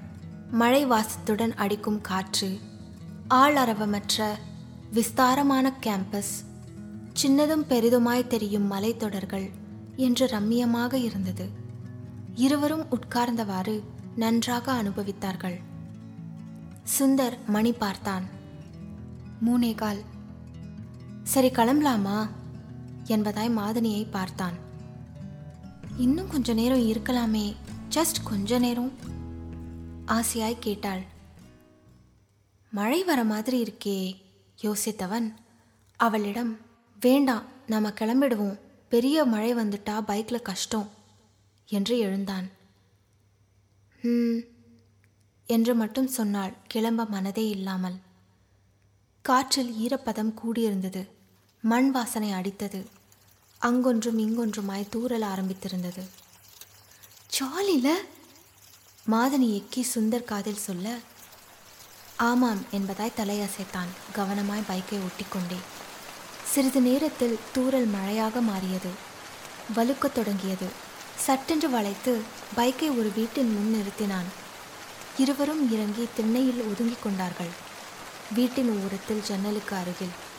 மழை 0.51 0.85
வாசத்துடன் 0.85 1.55
அடிக்கும் 1.55 2.01
காற்று 2.01 2.59
ஆள் 3.27 3.55
விஸ்தாரமான 4.93 5.73
கேம்பஸ் 5.81 6.45
சின்னதும் 7.21 7.65
பெரிதுமாய் 7.69 8.27
தெரியும் 8.27 8.71
மலைத்தொடர்கள் 8.71 9.49
என்று 9.95 10.25
ரம்மியமாக 10.27 10.93
இருந்தது. 10.93 11.49
இருவரும் 12.35 12.85
உட்கார்ந்தவாறு 12.89 13.81
நன்றாக 14.15 14.73
அனுபவித்தார்கள். 14.73 15.59
சுந்தர் 16.99 17.33
மணி 17.47 17.71
பார்த்தான். 17.71 18.34
மூணே 19.45 19.75
கால். 19.75 20.01
சரி 21.23 21.49
கிளம்பலாமா? 21.49 22.29
என்பதாய் 23.05 23.57
மாதினியை 23.57 24.07
பார்த்தான். 24.09 24.53
இன்னும் 25.97 26.27
கொஞ்ச 26.27 26.53
நேரம் 26.53 26.87
இருக்கலாமே 26.87 27.55
ஜஸ்ட் 27.89 28.23
கொஞ்ச 28.23 28.59
நேரம் 28.59 28.91
ஆசையாய் 30.05 30.59
கேட்டாள். 30.59 31.01
மழை 32.71 33.03
வர 33.03 33.23
மாதிரி 33.23 33.63
இருக்கே 33.63 34.15
யோசித்தவன். 34.61 35.33
அவளிடம் 35.95 36.57
வேண்டாம் 36.99 37.43
நாம 37.67 37.89
கிளம்பிடுவோம். 37.89 38.59
பெரிய 38.89 39.23
மழை 39.23 39.55
வந்துட்டா 39.55 40.01
பைக்ல 40.07 40.41
கஷ்டம் 40.41 40.89
என்று 41.67 41.97
எழுந்தான். 41.97 42.49
ம் 44.01 44.37
என்று 45.45 45.75
மட்டும் 45.75 46.07
சொன்னாள். 46.07 46.53
கிளம்ப 46.67 47.05
மனதே 47.05 47.49
இல்லாமல். 47.49 47.95
காற்றில் 49.25 49.87
ஈரப்பதம் 49.87 50.33
கூடியிருந்தது. 50.45 51.07
மண் 51.61 51.91
வாசனை 51.91 52.31
அடித்தது. 52.31 52.85
அங்கொன்றும் 53.59 54.19
இங்கொன்றுமாய் 54.19 54.89
தூரல் 54.89 55.21
ஆரம்பித்திருந்தது. 55.21 56.09
ஜாலில? 57.39 57.91
மாதனி 59.11 59.63
எக்கி 59.63 59.83
சுந்தர் 59.95 60.23
காதில் 60.23 60.57
சொல்ல 60.57 60.97
ஆமாம் 62.15 62.61
என்பதாய் 62.71 63.11
தலையசைத்தான். 63.17 63.91
கவனமாய் 64.15 64.63
பைக்கை 64.69 64.99
ஒட்டிக்கொண்டே. 64.99 65.57
சிறிது 66.51 66.81
நேரத்தில் 66.81 67.39
தூறல் 67.55 67.89
மழையாக 67.89 68.41
மாறியது. 68.41 68.89
வலுக்கத் 69.75 70.11
தொடங்கியது. 70.11 70.67
சட்டென்று 71.17 71.69
வளைத்து 71.69 72.21
பைக்கை 72.55 72.97
ஒரு 72.97 73.11
வீட்டின் 73.15 73.53
முன் 73.53 73.81
நிறுத்தினான். 73.81 74.29
இருவரும் 75.17 75.71
இறங்கி 75.71 76.07
திண்ணையில் 76.15 76.61
ஒதுங்கிக் 76.61 77.03
கொண்டார்கள். 77.03 77.73
வீட்டின் 78.33 78.83
ஓரத்தில் 78.83 79.21
ஜன்னலுக்கு 79.27 79.75
அருகில். 79.75 80.33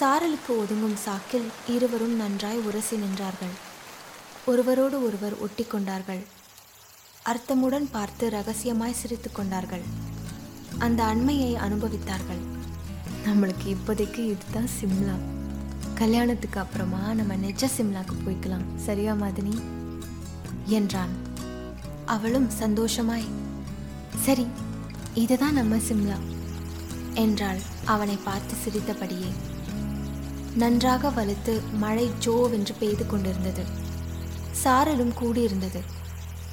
சாரலுக்கு 0.00 0.52
ஒதுங்கும் 0.52 0.98
சாக்கில் 1.04 1.44
இருவரும் 1.66 2.16
நன்றாய் 2.16 2.58
உரசி 2.58 2.96
நின்றார்கள். 2.96 3.54
ஒருவரோடு 4.46 5.04
ஒருவர் 5.04 5.34
ஒட்டிக்கொண்டார்கள் 5.44 6.24
அர்த்தமுடன் 7.24 7.88
பார்த்து 7.90 8.30
ரகசியமாய் 8.30 8.92
சிரித்து 8.92 9.32
கொண்டார்கள். 9.32 9.82
அந்த 10.78 11.04
அண்மையை 11.04 11.54
அனுபவித்தார்கள். 11.54 12.42
நம்மளுக்கு 13.24 13.76
இப்போதைக்கு 13.76 14.18
இதுதான் 14.18 14.68
சிம்லா. 14.80 15.14
கல்யாணத்துக்கு 15.94 16.60
அப்புறமா 16.60 17.14
நம்ம 17.14 17.36
நெஜ 17.36 17.68
சிம்லாக்கு 17.76 18.16
போய்க்கலாம். 18.26 18.76
சரியா 18.76 19.12
மதினி? 19.12 19.60
என்றான். 20.64 21.16
அவளும் 22.04 22.50
சந்தோஷமாய் 22.50 23.24
சரி 24.20 24.46
இதுதான் 25.14 25.52
நம்ம 25.52 25.76
சிம்லா. 25.76 26.34
என்றாள் 27.16 27.58
அவனை 27.84 28.18
பார்த்து 28.24 28.54
சிரித்தபடியே. 28.54 29.30
நன்றாக 30.54 31.08
வலுத்து 31.08 31.60
மழை 31.72 32.10
ஜோவென்று 32.24 32.74
பெய்து 32.78 33.06
கொண்டிருந்தது. 33.06 33.64
சாரலும் 34.64 35.12
கூடியிருந்தது. 35.22 35.80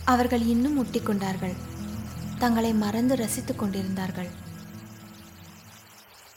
அவர்கள் 0.05 0.41
இன்னும் 0.41 0.86
முட்டிக்கொண்டார்கள் 0.86 1.53
தங்களை 2.39 2.74
மறந்து 2.74 3.15
ரசித்துக் 3.15 3.60
கொண்டிருந்தார்கள். 3.60 4.27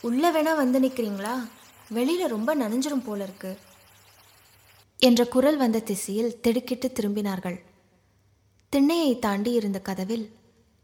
உள்ள 0.01 0.33
வேணா 0.33 0.57
வந்து 0.57 0.81
நிற்கிறீங்களா 0.81 1.49
வெளியில 1.95 2.27
ரொம்ப 2.27 2.57
நனைஞ்சிரும் 2.57 3.05
போல 3.05 3.23
இருக்கு. 3.23 3.59
என்ற 4.99 5.25
குரல் 5.25 5.57
வந்த 5.57 5.79
திசையில் 5.79 6.41
திடுக்கிட்டு 6.41 6.93
திரும்பினார்கள். 6.95 7.61
திண்ணையை 8.77 9.19
தாண்டி 9.19 9.53
இருந்த 9.53 9.81
கதவில் 9.81 10.36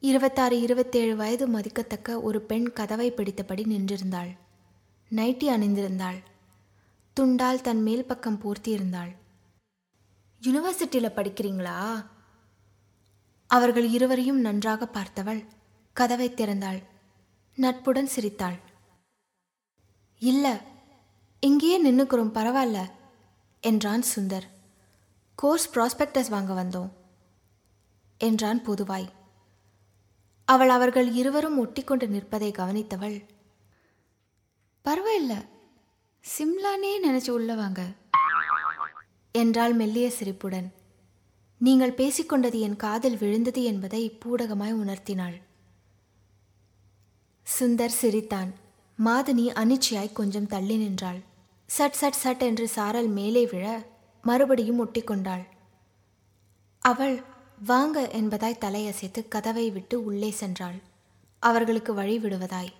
இருபத்தாறு 0.02 0.60
இருபத்தேழு 0.60 1.16
வயது 1.16 1.48
மதிக்கத்தக்க 1.48 2.22
ஒரு 2.22 2.40
பெண் 2.40 2.72
கதவை 2.72 3.12
பிடித்தபடி 3.12 3.64
நின்றிருந்தாள். 3.64 4.30
நைட்டி 5.10 5.46
அணிந்திருந்தாள். 5.48 6.18
துண்டால் 7.20 7.60
தன் 7.60 7.82
மேல் 7.82 8.04
பக்கம் 8.04 8.40
பூர்த்தியிருந்தாள். 8.42 9.12
யூனிவர்சிட்டியில் 10.42 11.14
படிக்கிறீங்களா? 11.14 12.06
அவர்கள் 13.46 13.88
இருவரையும் 13.88 14.40
நன்றாக 14.40 14.90
பார்த்தவள் 14.92 15.46
கதவை 15.92 16.30
திறந்தாள். 16.30 16.82
நட்புடன் 17.54 18.06
சிரித்தாள். 18.06 18.58
இல்லை 20.18 20.54
இங்கேயே 21.40 21.90
நின்றுக்கிறோம் 21.90 22.36
பரவாயில்ல 22.38 22.90
என்றான் 23.60 24.04
சுந்தர். 24.16 24.48
கோர்ஸ் 25.34 25.72
ப்ராஸ்பெக்டஸ் 25.74 26.28
வாங்க 26.28 26.64
வந்தோம் 26.64 26.92
என்றான் 28.18 28.64
பொதுவாய். 28.66 29.08
அவள் 30.52 30.68
அவர்கள் 30.68 31.08
இருவரும் 31.12 31.58
ஒட்டிக்கொண்டு 31.62 32.06
நிற்பதை 32.08 32.50
கவனித்தவள். 32.50 33.16
பரவாயில்ல 34.84 35.34
சிம்லானே 36.24 36.92
நினைச்சு 37.06 37.30
உள்ள 37.30 37.52
வாங்க 37.54 37.80
என்றாள் 39.34 39.74
மெல்லிய 39.74 40.08
சிரிப்புடன். 40.10 40.68
நீங்கள் 41.60 41.98
பேசிக்கொண்டது 42.00 42.58
என் 42.60 42.76
காதில் 42.76 43.18
விழுந்தது 43.18 43.62
என்பதை 43.64 44.02
பூடகமாய் 44.22 44.78
உணர்த்தினாள். 44.82 45.36
சுந்தர் 47.46 47.98
சிரித்தான். 48.00 48.50
மாதனி 48.98 49.46
அனிச்சையாய் 49.60 50.16
கொஞ்சம் 50.18 50.46
தள்ளி 50.46 50.76
நின்றாள். 50.76 51.20
சட் 51.70 51.98
சட் 52.00 52.20
சட் 52.22 52.42
என்று 52.42 52.66
சாரல் 52.68 53.10
மேலே 53.18 53.42
விழ 53.46 53.66
மறுபடியும் 54.24 54.80
ஒட்டிக்கொண்டாள் 54.84 55.44
அவள் 56.82 57.16
வாங்க 57.66 58.10
என்பதாய் 58.12 58.60
தலையசைத்து 58.60 59.28
கதவை 59.28 59.70
விட்டு 59.70 60.04
உள்ளே 60.04 60.34
சென்றாள். 60.40 60.82
அவர்களுக்கு 61.38 61.94
வழி 61.94 62.18
விடுவதாய். 62.18 62.72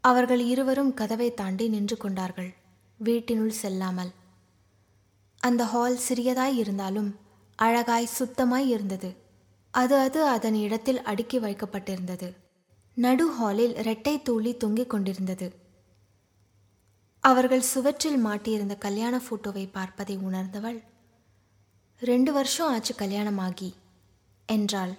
அவர்கள் 0.00 0.40
இருவரும் 0.40 0.94
கதவை 0.94 1.34
தாண்டி 1.34 1.68
நின்று 1.68 1.96
கொண்டார்கள். 1.96 2.54
வீட்டினுள் 2.98 3.50
செல்லாமல். 3.50 4.10
அந்த 5.40 5.64
ஹால் 5.64 5.98
சிறியதாய் 6.08 6.54
இருந்தாலும் 6.54 7.16
அழகாய் 7.56 8.08
சுத்தமாய் 8.18 8.68
இருந்தது. 8.68 9.16
அது 9.70 9.96
அது 9.96 10.26
அதன் 10.26 10.54
இடத்தில் 10.54 11.02
அடுக்கி 11.02 11.38
வைக்கப்பட்டிருந்தது. 11.38 12.36
நடு 12.94 13.30
ஹாலில் 13.30 13.76
இரட்டை 13.76 14.22
தூளி 14.28 14.56
தொங்கிக் 14.56 14.90
கொண்டிருந்தது. 14.90 15.52
அவர்கள் 17.20 17.60
சுவற்றில் 17.60 18.26
மாட்டியிருந்த 18.26 18.78
கல்யாண 18.78 19.16
போட்டோவை 19.16 19.68
பார்ப்பதை 19.72 20.16
உணர்ந்தவள் 20.16 20.82
ரெண்டு 22.08 22.30
வருஷம் 22.32 22.70
ஆச்சு 22.74 22.92
கல்யாணமாகி 23.00 23.68
என்றாள். 24.48 24.92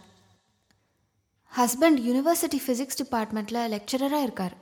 ஹஸ்பண்ட் 1.54 2.00
யூனிவர்சிட்டி 2.08 2.60
ஃபிசிக்ஸ் 2.66 3.00
டிபார்ட்மெண்ட்டில் 3.02 3.60
லெக்சரராக 3.74 4.26
இருக்கார். 4.26 4.56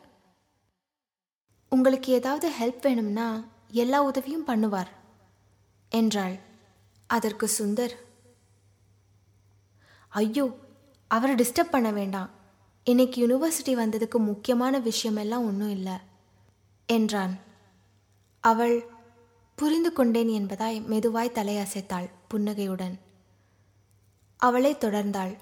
உங்களுக்கு 1.71 2.10
ஏதாவது 2.19 2.48
ஹெல்ப் 2.60 2.81
வேணும்னா 2.81 3.27
எல்லா 3.83 4.00
உதவியும் 4.03 4.48
பண்ணுவார் 4.48 4.91
என்றாள் 5.91 6.36
அதற்கு 7.10 7.50
சுந்தர். 7.57 7.95
ஐயோ 10.12 10.45
அவரை 11.07 11.36
டிஸ்டர்ப் 11.36 11.74
பண்ண 11.75 11.91
வேண்டாம். 11.91 12.29
இன்னைக்கு 12.88 13.17
யூனிவர்சிட்டி 13.24 13.75
வந்ததுக்கு 13.81 14.19
முக்கியமான 14.31 14.79
விஷயமெல்லாம் 14.89 15.48
ஒன்றும் 15.50 15.75
இல்லை 15.77 15.98
என்றான். 16.89 17.36
அவள் 18.43 18.75
புரிந்து 19.58 19.93
கொண்டேன் 19.93 20.27
என்பதாய் 20.27 20.77
மெதுவாய் 20.86 21.36
தலையசைத்தாள் 21.36 22.08
புன்னகையுடன். 22.27 23.00
அவளை 24.38 24.75
தொடர்ந்தாள். 24.75 25.34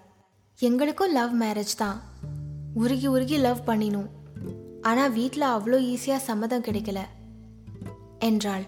எங்களுக்கும் 0.59 1.11
லவ் 1.11 1.35
மேரேஜ் 1.41 1.75
தான். 1.77 2.01
உருகி 2.73 3.07
உருகி 3.07 3.37
லவ் 3.37 3.61
பண்ணினோம். 3.65 4.09
ஆனால் 4.81 5.11
வீட்டில் 5.11 5.41
அவ்வளோ 5.41 5.77
ஈஸியாக 5.93 6.17
சம்மதம் 6.17 6.63
கிடைக்கல 6.63 6.99
என்றாள். 8.19 8.65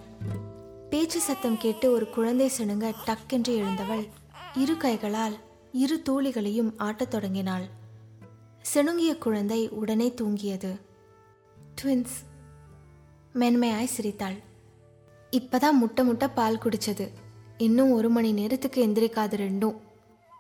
பேச்சு 0.90 1.22
சத்தம் 1.22 1.58
கேட்டு 1.58 1.92
ஒரு 1.92 2.10
குழந்தை 2.10 2.52
சிணுங்க 2.58 2.94
டக்கென்று 3.06 3.54
எழுந்தவள் 3.56 4.06
இரு 4.54 4.78
கைகளால் 4.78 5.36
இரு 5.72 5.98
தூளிகளையும் 6.10 6.72
ஆட்டத் 6.78 7.08
தொடங்கினாள். 7.08 7.66
சிணுங்கிய 8.74 9.18
குழந்தை 9.18 9.70
உடனே 9.70 10.14
தூங்கியது. 10.22 10.72
ட்வின்ஸ் 11.82 12.18
மென்மையாய் 13.34 13.94
சிரித்தாள். 13.96 14.40
இப்பதான் 15.32 15.80
முட்டை 15.80 16.04
முட்டை 16.06 16.28
பால் 16.28 16.62
குடிச்சது. 16.64 17.06
இன்னும் 17.58 17.92
ஒரு 17.92 18.10
மணி 18.10 18.32
நேரத்துக்கு 18.32 18.80
எந்திரிக்காது 18.88 19.36
ரெண்டும். 19.44 19.76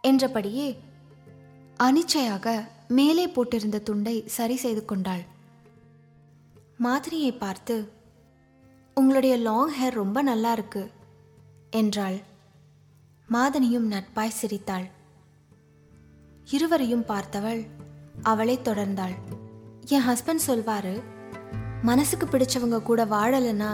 என்றபடியே 0.01 0.79
அனிச்சையாக 1.79 2.67
மேலே 2.87 3.25
போட்டிருந்த 3.27 3.83
துண்டை 3.83 4.23
சரி 4.25 4.55
செய்து 4.55 4.85
கொண்டாள். 4.85 5.23
மாதிரியை 6.77 7.31
பார்த்து 7.33 7.75
உங்களுடைய 8.97 9.37
லாங் 9.37 9.71
ஹேர் 9.77 9.99
ரொம்ப 10.01 10.21
நல்லா 10.21 10.51
இருக்கு 10.51 10.83
என்றாள். 11.71 12.17
மாதனியும் 13.29 13.87
நட்பாய் 13.93 14.37
சிரித்தாள். 14.39 14.87
இருவரையும் 16.45 17.05
பார்த்தவள் 17.05 17.61
அவளை 18.21 18.59
தொடர்ந்தாள். 18.59 19.15
என் 19.85 20.07
ஹஸ்பண்ட் 20.07 20.47
சொல்வாரு 20.47 21.01
மனசுக்கு 21.81 22.25
பிடிச்சவங்க 22.25 22.79
கூட 22.81 23.05
வாழலைன்னா 23.05 23.71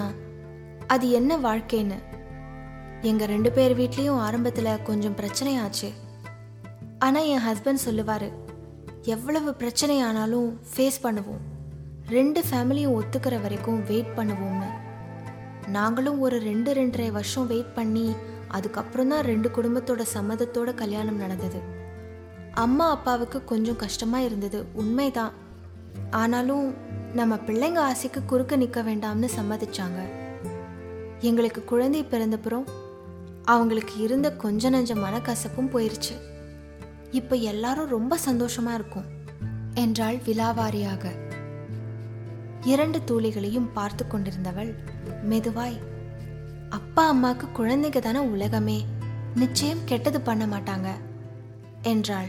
அது 0.94 1.06
என்ன 1.20 1.32
வாழ்க்கைன்னு? 1.38 1.98
எங்கள் 3.10 3.30
ரெண்டு 3.32 3.50
பேர் 3.56 3.74
வீட்லேயும் 3.80 4.20
ஆரம்பத்தில் 4.26 4.84
கொஞ்சம் 4.90 5.16
பிரச்சனை 5.20 5.54
ஆச்சு 5.64 5.90
ஆனால் 7.06 7.28
என் 7.32 7.46
ஹஸ்பண்ட் 7.48 7.86
சொல்லுவார் 7.86 8.28
எவ்வளவு 9.16 9.50
பிரச்சனை 9.62 9.96
ஆனாலும் 10.02 10.48
ஃபேஸ் 10.72 11.00
பண்ணுவோம். 11.06 11.42
ரெண்டு 12.16 12.42
ஃபேமிலியும் 12.50 12.96
ஒத்துக்கிற 13.00 13.36
வரைக்கும் 13.42 13.82
வெயிட் 13.90 14.14
பண்ணுவோம்னு. 14.18 14.70
நாங்களும் 15.76 16.20
ஒரு 16.20 16.38
ரெண்டு 16.50 16.74
ரெண்டரை 16.74 17.10
வருஷம் 17.18 17.50
வெயிட் 17.52 17.74
பண்ணி 17.80 18.08
அதுக்கப்புறம் 18.58 19.10
தான் 19.14 19.26
ரெண்டு 19.32 19.50
குடும்பத்தோட 19.58 20.04
சம்மதத்தோட 20.14 20.74
கல்யாணம் 20.74 21.22
நடந்தது. 21.24 21.60
அம்மா 22.66 22.86
அப்பாவுக்கு 22.90 23.42
கொஞ்சம் 23.44 23.82
கஷ்டமாக 23.84 24.28
இருந்தது 24.30 24.62
உண்மைதான். 24.84 25.34
ஆனாலும் 26.22 26.66
நம்ம 27.20 27.36
பிள்ளைங்க 27.50 27.82
ஆசைக்கு 27.90 28.22
குறுக்க 28.32 28.56
நிற்க 28.56 28.82
வேண்டாம்னு 28.82 29.30
சம்மதிச்சாங்க. 29.38 30.00
எங்களுக்கு 31.20 31.64
குழந்தை 31.64 32.04
பிறந்தப்புறம் 32.04 32.64
அவங்களுக்கு 33.44 33.98
இருந்த 33.98 34.36
கொஞ்ச 34.36 34.70
நஞ்ச 34.70 34.96
மனக்கசப்பும் 34.96 35.72
போயிருச்சு. 35.74 36.16
இப்போ 37.12 37.36
எல்லாரும் 37.36 37.88
ரொம்ப 37.88 38.18
சந்தோஷமா 38.26 38.74
இருக்கும். 38.74 39.06
என்றாள் 39.74 40.16
விலாவாரியாக. 40.16 41.12
இரண்டு 42.62 43.02
தூளிகளையும் 43.08 43.70
பார்த்து 43.74 44.06
கொண்டிருந்தவள் 44.06 44.76
மெதுவாய் 45.24 45.80
அப்பா 46.70 47.16
அம்மாக்கு 47.16 47.48
குழந்தைங்க 47.58 48.00
தானே 48.00 48.20
உலகமே. 48.20 48.86
நிச்சயம் 49.36 49.80
கெட்டது 49.86 50.22
பண்ண 50.22 50.46
மாட்டாங்க. 50.46 50.88
என்றாள். 51.82 52.28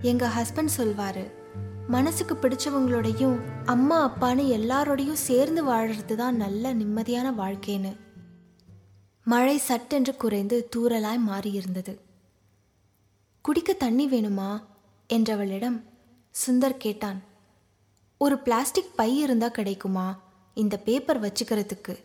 எங்க 0.00 0.28
ஹஸ்பண்ட் 0.28 0.68
சொல்வாரு 0.76 1.30
மனசுக்கு 1.90 2.34
பிடிச்சவங்களோடையும் 2.34 3.38
அம்மா 3.64 4.10
அப்பான்னு 4.10 4.42
எல்லாரோடையும் 4.58 5.12
சேர்ந்து 5.12 5.64
வாழறது 5.64 6.14
தான் 6.14 6.36
நல்ல 6.36 6.74
நிம்மதியான 6.74 7.32
வாழ்க்கைன்னு. 7.38 7.96
மழை 9.24 9.58
சட்டென்று 9.58 10.16
குறைந்து 10.16 10.68
தூறலாய் 10.76 11.18
மாறியிருந்தது. 11.28 11.98
குடிக்க 13.42 13.72
தண்ணி 13.72 14.08
வேணுமா? 14.08 14.62
என்றவளிடம் 15.08 15.82
சுந்தர் 16.46 16.76
கேட்டான். 16.76 17.22
ஒரு 18.18 18.38
பிளாஸ்டிக் 18.38 18.96
பை 18.96 19.18
இருந்தா 19.18 19.48
கிடைக்குமா? 19.48 20.22
இந்த 20.54 20.76
பேப்பர் 20.76 21.20
வச்சுக்கிறதுக்கு. 21.20 21.98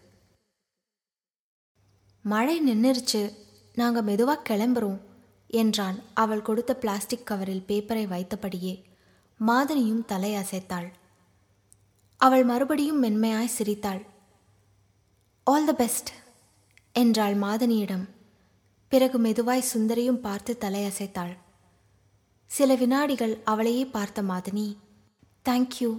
மழை 2.22 2.72
நின்றுருச்சு 2.72 3.34
நாங்கள் 3.74 4.04
மெதுவாக 4.04 4.56
கிளம்புறோம் 4.56 5.00
என்றான். 5.48 6.00
அவள் 6.14 6.42
கொடுத்த 6.42 6.76
பிளாஸ்டிக் 6.76 7.32
கவரில் 7.32 7.64
பேப்பரை 7.68 8.08
வைத்தபடியே. 8.08 8.94
மாதனியும் 9.40 10.04
தலையசைத்தாள் 10.08 10.88
அவள் 12.22 12.44
மறுபடியும் 12.44 13.02
மென்மையாய் 13.04 13.56
சிரித்தாள். 13.56 14.02
ஆல் 15.48 15.66
த 15.66 15.74
பெஸ்ட் 15.74 16.10
என்றாள் 16.96 17.36
மாதனியிடம். 17.36 18.06
பிறகு 18.92 19.18
மெதுவாய் 19.20 19.70
சுந்தரையும் 19.74 20.22
பார்த்து 20.28 20.58
தலையசைத்தாள் 20.60 21.34
சில 22.52 22.76
வினாடிகள் 22.76 23.36
அவளையே 23.44 23.84
பார்த்த 23.86 24.24
மாதனி. 24.24 24.68
தேங்க்யூ 25.46 25.92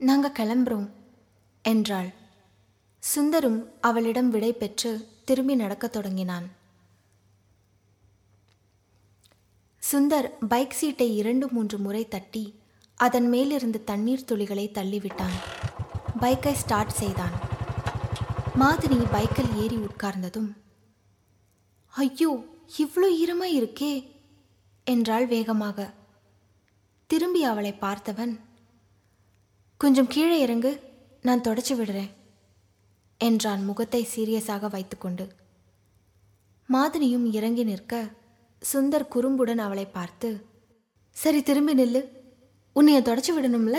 நாங்க 0.00 0.28
கிளம்புறோம் 0.28 0.88
என்றாள். 1.64 2.10
சுந்தரும் 3.02 3.60
அவளிடம் 3.80 4.28
விடை 4.28 4.52
பெற்று 4.52 4.92
திரும்பி 5.24 5.54
நடக்கத் 5.54 5.92
தொடங்கினான். 5.92 6.46
சுந்தர் 9.88 10.28
பைக் 10.48 10.70
சீட்டை 10.70 11.06
இரண்டு 11.16 11.46
மூன்று 11.50 11.78
முறை 11.78 12.08
தட்டி 12.08 12.44
அதன் 13.00 13.28
மேலிருந்து 13.28 13.84
தண்ணீர் 13.84 14.24
துளிகளை 14.24 14.66
தள்ளிவிட்டான். 14.68 15.36
பைக்கை 16.20 16.52
ஸ்டார்ட் 16.52 16.94
செய்தான். 16.94 17.36
மாதினி 18.58 18.98
பைக்கில் 19.10 19.52
ஏறி 19.56 19.76
உட்கார்ந்ததும் 19.76 20.50
ஐயோ 21.92 22.30
இவ்வளோ 22.78 23.08
ஈரமாக 23.18 23.56
இருக்கே! 23.56 23.92
என்றாள் 24.86 25.26
வேகமாக. 25.26 25.78
திரும்பி 27.10 27.42
அவளை 27.44 27.72
பார்த்தவன் 27.80 28.34
கொஞ்சம் 29.80 30.06
கீழே 30.06 30.40
இறங்கு 30.40 30.72
நான் 31.24 31.46
தொடச்சி 31.48 31.74
விடுறேன் 31.74 32.12
என்றான் 33.20 33.64
முகத்தை 33.64 34.02
சீரியஸாக 34.14 34.68
வைத்துக்கொண்டு. 34.70 35.24
மாதினியும் 36.68 37.26
இறங்கி 37.30 37.64
நிற்க 37.64 37.94
சுந்தர் 38.62 39.08
குறும்புடன் 39.08 39.58
அவளை 39.58 39.86
பார்த்து 39.86 40.46
சரி 41.10 41.42
திரும்பி 41.42 41.74
நில்லு. 41.74 42.00
உன்னைய 42.74 42.98
தொடச்சி 43.02 43.30
விடணும்ல? 43.32 43.78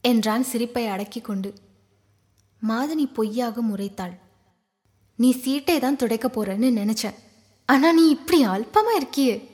என்றான் 0.00 0.42
சிரிப்பை 0.42 0.86
அடக்கி 0.86 1.20
கொண்டு. 1.20 1.54
மாதனி 2.68 3.14
பொய்யாக 3.14 3.62
முறைத்தாள். 3.62 4.14
நீ 5.16 5.32
சீட்டை 5.32 5.78
தான் 5.78 5.96
துடைக்க 5.96 6.28
போறன்னு 6.28 6.68
நினைச்சேன் 6.80 7.14
ஆனா 7.66 7.92
நீ 7.92 8.08
இப்படி 8.08 8.46
அல்பமா 8.46 8.92
இருக்கியே? 9.00 9.48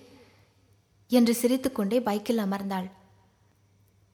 என்று 1.09 1.35
சிரித்துக்கொண்டே 1.35 2.01
பைக்கில் 2.01 2.39
அமர்ந்தாள். 2.39 2.91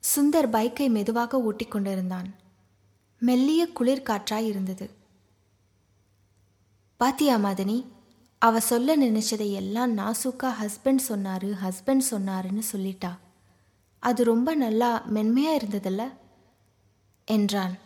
சுந்தர் 0.03 0.48
பைக்கை 0.50 0.88
மெதுவாக 0.88 1.42
ஓட்டிக் 1.42 1.70
கொண்டிருந்தான். 1.70 2.35
மெல்லிய 3.18 3.68
குளிர் 3.68 4.03
காற்றாய் 4.03 4.46
இருந்தது. 4.46 4.90
பாத்தியா 6.96 7.37
மாதனி? 7.37 7.85
அவ 8.42 8.61
சொல்ல 8.61 8.96
நினைச்சதை 8.96 9.53
எல்லாம் 9.53 9.96
நாசுக்கா 9.98 10.50
ஹஸ்பண்ட் 10.61 11.03
சொன்னாரு 11.09 11.48
ஹஸ்பண்ட் 11.64 12.03
சொன்னாருன்னு 12.11 12.62
சொல்லிட்டா. 12.72 13.11
அது 13.98 14.24
ரொம்ப 14.24 14.55
நல்லா 14.55 15.03
மென்மையா 15.14 15.53
இருந்ததில்ல? 15.61 16.03
என்றான். 17.24 17.79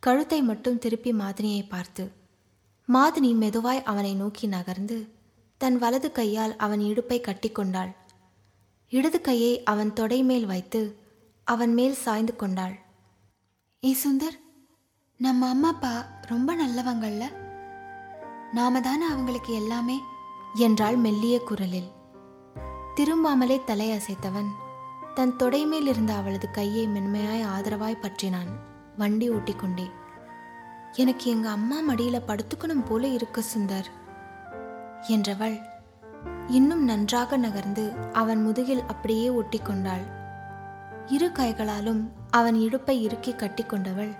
கழுத்தை 0.00 0.42
மட்டும் 0.42 0.78
திருப்பி 0.78 1.12
மாதினியை 1.12 1.68
பார்த்து. 1.68 2.12
மாதினி 2.88 3.30
மெதுவாய் 3.34 3.82
அவனை 3.82 4.14
நோக்கி 4.14 4.46
நகர்ந்து 4.46 5.08
தன் 5.56 5.78
வலது 5.78 6.12
கையால் 6.12 6.56
அவன் 6.56 6.80
இடுப்பை 6.80 7.20
கட்டிக்கொண்டாள் 7.20 7.92
இடது 8.90 9.20
கையை 9.20 9.62
அவன் 9.62 9.92
தொடை 9.92 10.22
மேல் 10.22 10.46
வைத்து 10.46 10.82
அவன் 11.44 11.74
மேல் 11.74 11.94
சாய்ந்து 11.94 12.36
கொண்டாள். 12.36 12.76
ஏ 13.84 13.96
சுந்தர் 14.04 14.38
நம்ம 15.20 15.48
அம்மா 15.48 15.68
அப்பா 15.68 16.20
ரொம்ப 16.22 16.56
நல்லவங்கள்ல? 16.56 17.45
நாம 18.52 18.80
தானே 18.80 19.06
அவங்களுக்கு 19.06 19.54
எல்லாமே? 19.54 20.00
என்றாள் 20.54 20.96
மெல்லிய 20.96 21.40
குரலில். 21.40 21.90
திரும்பாமலே 22.96 23.64
தலை 23.64 23.90
அசைத்தவன். 23.90 24.48
தன் 25.14 25.36
தொடைமேல் 25.38 25.86
இருந்த 25.86 26.14
அவளது 26.14 26.50
கையை 26.50 26.88
மென்மையாய் 26.88 27.44
ஆதரவாய் 27.44 28.00
பற்றினான். 28.00 28.58
வண்டி 28.98 29.30
ஓட்டிக்கொண்டே. 29.30 29.90
எனக்கு 30.92 31.30
எங்க 31.30 31.50
அம்மா 31.50 31.80
மடியில 31.88 32.20
படுத்துக்கணும் 32.26 32.84
போல 32.84 33.06
இருக்கு 33.06 33.44
சுந்தர் 33.56 33.84
என்றவள். 35.08 35.60
இன்னும் 36.48 36.84
நன்றாக 36.84 37.36
நகர்ந்து 37.36 37.92
அவன் 38.12 38.42
முதுகில் 38.42 38.80
அப்படியே 38.80 39.28
ஒட்டிக்கொண்டாள். 39.28 40.06
இரு 41.06 41.32
கைகளாலும் 41.32 42.12
அவன் 42.30 42.54
இடுப்பை 42.54 43.02
இறுக்கி 43.02 43.32
கட்டிக்கொண்டவள். 43.32 44.16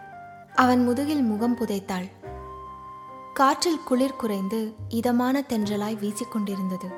அவன் 0.55 0.85
முதுகில் 0.85 1.23
முகம் 1.23 1.57
புதைத்தாள். 1.57 2.11
காற்றில் 3.39 3.83
குளிர் 3.85 4.17
குறைந்து 4.17 4.59
இதமான 4.89 5.41
தென்றலாய் 5.49 5.97
வீசிக்கொண்டிருந்தது. 6.03 6.89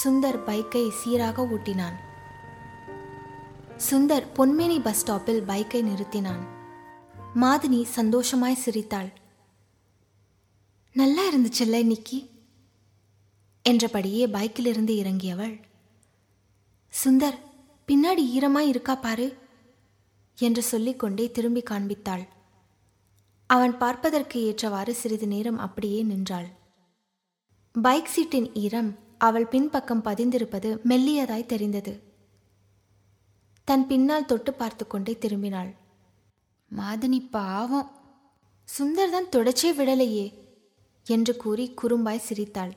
சுந்தர் 0.00 0.38
பைக்கை 0.46 0.90
சீராக 0.90 1.44
ஊட்டினான் 1.44 1.96
சுந்தர் 3.90 4.26
பொன்மேனி 4.36 4.78
பஸ் 4.82 5.00
ஸ்டாப்பில் 5.02 5.40
பைக்கை 5.46 5.80
நிறுத்தினான். 5.82 6.42
மாதினி 7.42 7.80
சந்தோஷமாய் 7.82 8.54
சிரித்தாள். 8.54 9.10
நல்லா 10.92 11.24
இருந்துச்சுல்ல 11.30 11.80
இன்னைக்கு 11.86 12.18
என்றபடியே 13.62 14.26
பைக்கிலிருந்து 14.26 14.94
இறங்கியவள். 15.02 15.56
சுந்தர் 17.04 17.38
பின்னாடி 17.88 18.24
ஈரமாய் 18.36 18.72
இருக்கா 18.74 18.94
பாரு 18.94 19.28
என்று 20.38 20.62
சொல்லிக்கொண்டே 20.62 21.30
திரும்பி 21.30 21.62
காண்பித்தாள். 21.70 22.26
அவன் 23.50 23.78
பார்ப்பதற்கு 23.78 24.42
ஏற்றவாறு 24.42 24.94
சிறிது 24.94 25.26
நேரம் 25.26 25.58
அப்படியே 25.58 26.02
நின்றாள். 26.02 26.48
பைக் 27.74 28.10
சீட்டின் 28.16 28.54
ஈரம் 28.54 28.98
அவள் 29.18 29.46
பின்பக்கம் 29.46 30.02
பதிந்திருப்பது 30.02 30.82
மெல்லியதாய் 30.84 31.46
தெரிந்தது. 31.46 31.92
தன் 33.64 33.86
பின்னால் 33.86 34.24
தொட்டு 34.24 34.54
பார்த்து 34.54 34.86
கொண்டே 34.86 35.18
திரும்பினாள். 35.20 35.70
மாதனி 36.70 37.30
பாவம்! 37.30 37.90
சுந்தர் 38.68 39.10
தான் 39.10 39.28
தொடச்சே 39.28 39.72
விடலையே! 39.72 40.26
என்று 41.06 41.36
கூறி 41.36 41.74
குறும்பாய் 41.82 42.26
சிரித்தாள். 42.28 42.74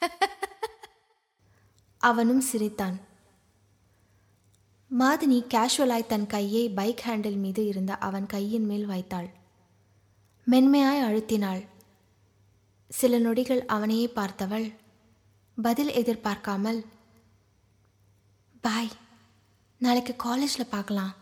அவனும் 2.00 2.40
சிரித்தான். 2.40 2.96
மாதினி 4.90 5.44
கேஷுவலாய் 5.54 6.06
தன் 6.06 6.26
கையை 6.26 6.70
பைக் 6.70 7.02
ஹேண்டில் 7.06 7.36
மீது 7.36 7.66
இருந்த 7.66 7.94
அவன் 7.94 8.26
கையின் 8.26 8.64
மேல் 8.64 8.86
வைத்தாள். 8.86 9.28
மென்மையாய் 10.52 11.02
அழுத்தினாள். 11.06 11.62
சில 12.90 13.18
நொடிகள் 13.18 13.60
அவனையே 13.66 14.06
பார்த்தவள் 14.14 14.66
பதில் 15.58 15.90
எதிர்பார்க்காமல் 15.92 16.78
பாய் 18.60 18.88
நாளைக்கு 19.80 20.14
காலேஜில் 20.16 20.70
பார்க்கலாம் 20.70 21.12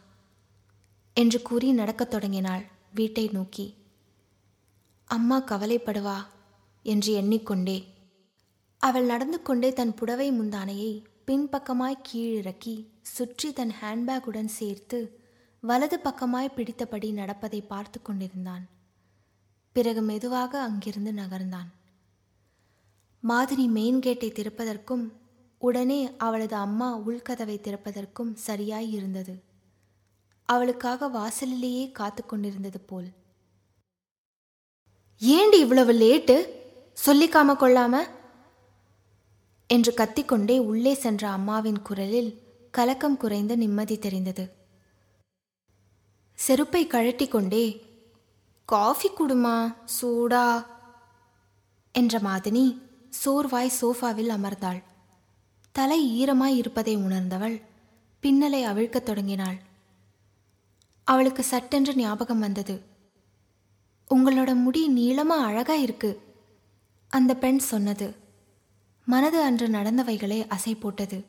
என்று 1.16 1.42
கூறி 1.42 1.72
நடக்கத் 1.72 2.10
தொடங்கினாள் 2.10 2.64
வீட்டை 2.94 3.28
நோக்கி. 3.32 3.66
அம்மா 5.10 5.38
கவலைப்படுவா 5.40 6.18
என்று 6.82 7.12
எண்ணிக்கொண்டே. 7.12 7.78
அவள் 8.80 9.04
நடந்து 9.04 9.40
கொண்டே 9.42 9.72
தன் 9.72 9.94
புடவை 9.94 10.30
முந்தானையை 10.30 10.92
பின்பக்கமாய் 11.26 12.02
கீழிறக்கி 12.08 12.76
சுற்றி 13.14 13.52
தன் 13.52 13.74
ஹேண்ட்பேக்குடன் 13.82 14.52
சேர்த்து 14.60 15.00
வலது 15.62 16.00
பக்கமாய் 16.04 16.54
பிடித்தபடி 16.56 17.12
நடப்பதை 17.12 17.60
பார்த்து 17.60 18.02
கொண்டிருந்தான். 18.02 18.64
பிறகு 19.76 20.02
மெதுவாக 20.02 20.60
அங்கிருந்து 20.60 21.12
நகர்ந்தான். 21.12 21.70
மாதிரி 23.20 23.66
மெயின் 23.66 24.00
கேட்டை 24.00 24.28
திறப்பதற்கும் 24.30 25.12
உடனே 25.58 26.16
அவளது 26.16 26.56
அம்மா 26.56 26.98
உள்கதவை 26.98 27.56
திறப்பதற்கும் 27.56 28.32
சரியாய் 28.34 28.92
இருந்தது. 28.92 29.42
அவளுக்காக 30.44 31.08
வாசலிலேயே 31.08 31.90
காத்து 31.90 32.26
கொண்டிருந்தது 32.26 32.80
போல். 32.80 33.08
ஏண்டி 35.18 35.58
இவ்வளவு 35.58 35.92
லேட்டு 35.92 36.48
சொல்லிக்காம 37.06 37.54
கொள்ளாம? 37.56 37.94
என்று 39.66 39.92
கத்திக்கொண்டே 39.92 40.58
உள்ளே 40.58 40.94
சென்ற 40.94 41.28
அம்மாவின் 41.28 41.82
குரலில் 41.82 42.30
கலக்கம் 42.70 43.16
குறைந்த 43.16 43.56
நிம்மதி 43.56 43.98
தெரிந்தது. 43.98 44.44
செருப்பை 46.34 46.86
கழட்டி 46.86 47.28
கொண்டே 47.28 47.94
காஃபி 48.66 49.10
குடுமா 49.10 49.74
சூடா? 50.00 50.66
என்ற 51.92 52.18
மாதினி 52.18 52.80
சோர்வாய் 53.24 53.72
சோஃபாவில் 53.80 54.28
அமர்ந்தாள். 54.28 54.82
தலை 55.72 56.24
ஈரமாய் 56.24 56.56
இருப்பதை 56.56 56.96
உணர்ந்தவள் 56.96 57.62
பின்னலை 58.22 58.62
அவிழ்க்கத் 58.64 59.02
தொடங்கினாள். 59.02 59.56
அவளுக்கு 61.04 61.42
சட்டென்று 61.42 61.96
ஞாபகம் 61.96 62.38
வந்தது. 62.38 62.82
உங்களோட 64.10 64.54
முடி 64.54 64.88
நீளமா 64.88 65.38
அழகா 65.40 65.74
இருக்கு 65.74 66.34
அந்த 67.08 67.34
பெண் 67.34 67.58
சொன்னது. 67.58 68.14
மனது 69.04 69.42
அன்று 69.42 69.68
நடந்தவைகளை 69.68 70.46
அசை 70.46 70.80
போட்டது 70.80 71.24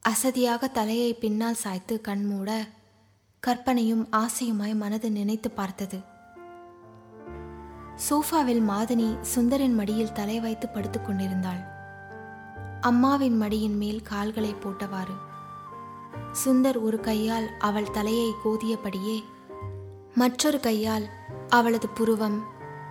அசதியாக 0.00 0.68
தலையை 0.68 1.14
பின்னால் 1.14 1.54
சாய்த்து 1.54 2.00
கண்மூட 2.00 2.68
கற்பனையும் 3.46 4.08
ஆசையுமாய் 4.16 4.74
மனது 4.74 5.10
நினைத்து 5.10 5.50
பார்த்தது. 5.50 5.98
சோஃபாவில் 8.10 8.62
மாதினி 8.68 9.18
சுந்தரின் 9.34 9.74
மடியில் 9.74 10.12
தலை 10.12 10.40
வைத்து 10.40 10.68
படுத்துக் 10.68 11.04
கொண்டிருந்தாள். 11.04 11.60
அம்மாவின் 12.80 13.42
மடியின் 13.42 13.76
மேல் 13.76 14.02
கால்களை 14.02 14.54
போட்டவாறு. 14.54 15.16
சுந்தர் 16.44 16.82
ஒரு 16.82 17.00
கையால் 17.00 17.48
அவள் 17.58 17.90
தலையை 17.90 18.34
கோதியபடியே 18.44 19.24
மற்றொரு 20.14 20.60
கையால் 20.60 21.08
அவளது 21.48 21.88
புருவம் 21.88 22.42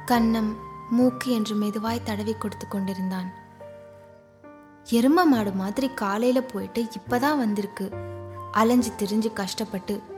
கன்னம் 0.06 0.56
மூக்கு 0.90 1.32
என்று 1.32 1.56
மெதுவாய் 1.56 2.04
தடவி 2.04 2.34
கொடுத்து 2.34 2.68
கொண்டிருந்தான். 2.68 3.32
எரும 4.90 5.26
மாடு 5.26 5.52
மாதிரி 5.52 5.90
காலையில 5.90 6.42
போயிட்டு 6.42 6.88
இப்பதான் 7.00 7.38
வந்திருக்கு. 7.38 7.92
அலைஞ்சு 8.52 8.92
திரிஞ்சு 9.00 9.34
கஷ்டப்பட்டு 9.34 10.14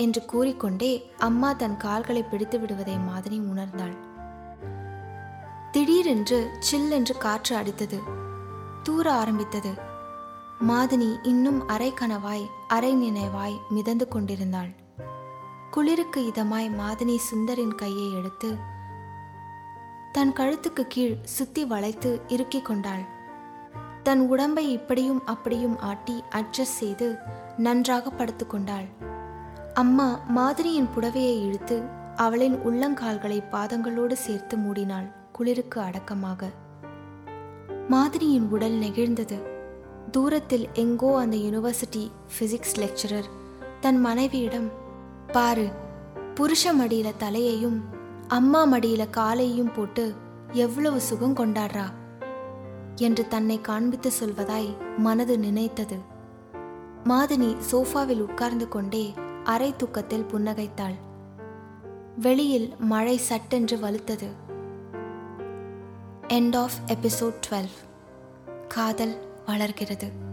என்று 0.00 0.20
கூறிக்கொண்டே 0.24 0.92
அம்மா 1.18 1.50
தன் 1.52 1.76
கால்களை 1.76 2.22
பிடித்து 2.22 2.56
விடுவதை 2.60 2.96
மாதிரி 2.98 3.38
உணர்ந்தாள். 3.50 3.94
திடீரென்று 5.70 6.38
சில்லென்று 6.68 7.14
காற்று 7.18 7.54
அடித்தது. 7.56 7.98
தூர 8.82 9.06
ஆரம்பித்தது. 9.12 9.72
மாதினி 10.68 11.10
இன்னும் 11.22 11.60
அரை 11.68 11.90
கனவாய் 11.92 12.46
அரை 12.68 12.92
நினைவாய் 12.96 13.58
மிதந்து 13.68 14.08
கொண்டிருந்தாள். 14.08 14.72
குளிருக்கு 15.70 16.20
இதமாய் 16.26 16.70
மாதினி 16.80 17.16
சுந்தரின் 17.28 17.74
கையை 17.74 18.08
எடுத்து 18.14 18.50
தன் 20.12 20.32
கழுத்துக்கு 20.32 20.84
கீழ் 20.88 21.16
சுத்தி 21.36 21.64
வளைத்து 21.64 22.10
இறுக்கிக் 22.28 22.64
கொண்டாள். 22.64 23.04
தன் 24.02 24.22
உடம்பை 24.28 24.64
இப்படியும் 24.72 25.22
அப்படியும் 25.26 25.76
ஆட்டி 25.80 26.16
அட்ஜஸ்ட் 26.34 26.78
செய்து 26.80 27.06
நன்றாக 27.56 28.10
படுத்துக்கொண்டாள் 28.10 28.88
அம்மா 29.74 30.20
மாதிரியின் 30.36 30.88
புடவையை 30.96 31.46
இழுத்து 31.46 31.82
அவளின் 32.16 32.56
உள்ளங்கால்களை 32.56 33.42
பாதங்களோடு 33.50 34.12
சேர்த்து 34.12 34.56
மூடினாள் 34.56 35.12
குளிருக்கு 35.32 35.80
அடக்கமாக. 35.80 36.50
மாதிரியின் 37.88 38.48
உடல் 38.48 38.72
நெகிழ்ந்தது. 38.72 39.42
தூரத்தில் 40.10 40.68
எங்கோ 40.72 41.18
அந்த 41.18 41.36
யூனிவர்சிட்டி 41.36 42.10
ஃபிசிக்ஸ் 42.34 42.74
லெக்சரர் 42.74 43.24
தன் 43.80 44.00
மனைவியிடம் 44.00 44.70
பாரு 45.32 45.70
புருஷ 46.34 46.72
மடியில 46.72 47.12
தலையையும் 47.18 47.80
அம்மா 48.28 48.66
மடியில 48.66 49.10
காலையும் 49.10 49.72
போட்டு 49.76 50.14
எவ்வளவு 50.52 51.00
சுகம் 51.00 51.36
கொண்டாடுறா? 51.36 51.84
என்று 52.96 53.28
தன்னை 53.28 53.60
காண்பித்து 53.60 54.10
சொல்வதாய் 54.20 54.96
மனது 54.96 55.38
நினைத்தது. 55.38 55.96
மாதினி 57.04 57.56
சோஃபாவில் 57.72 58.20
உட்கார்ந்து 58.20 58.68
கொண்டே 58.68 59.14
அரை 59.44 59.74
தூக்கத்தில் 59.76 60.26
புன்னகைத்தாள். 60.32 60.94
வெளியில் 62.18 62.74
மழை 62.78 63.16
சட்டென்று 63.16 63.76
வலுத்தது. 63.76 64.26
எண்ட் 66.28 66.56
ஆஃப் 66.56 66.72
எபிசோட் 66.86 67.34
டுவெல் 67.50 67.70
காதல் 68.68 69.16
வளர்கிறது. 69.46 70.28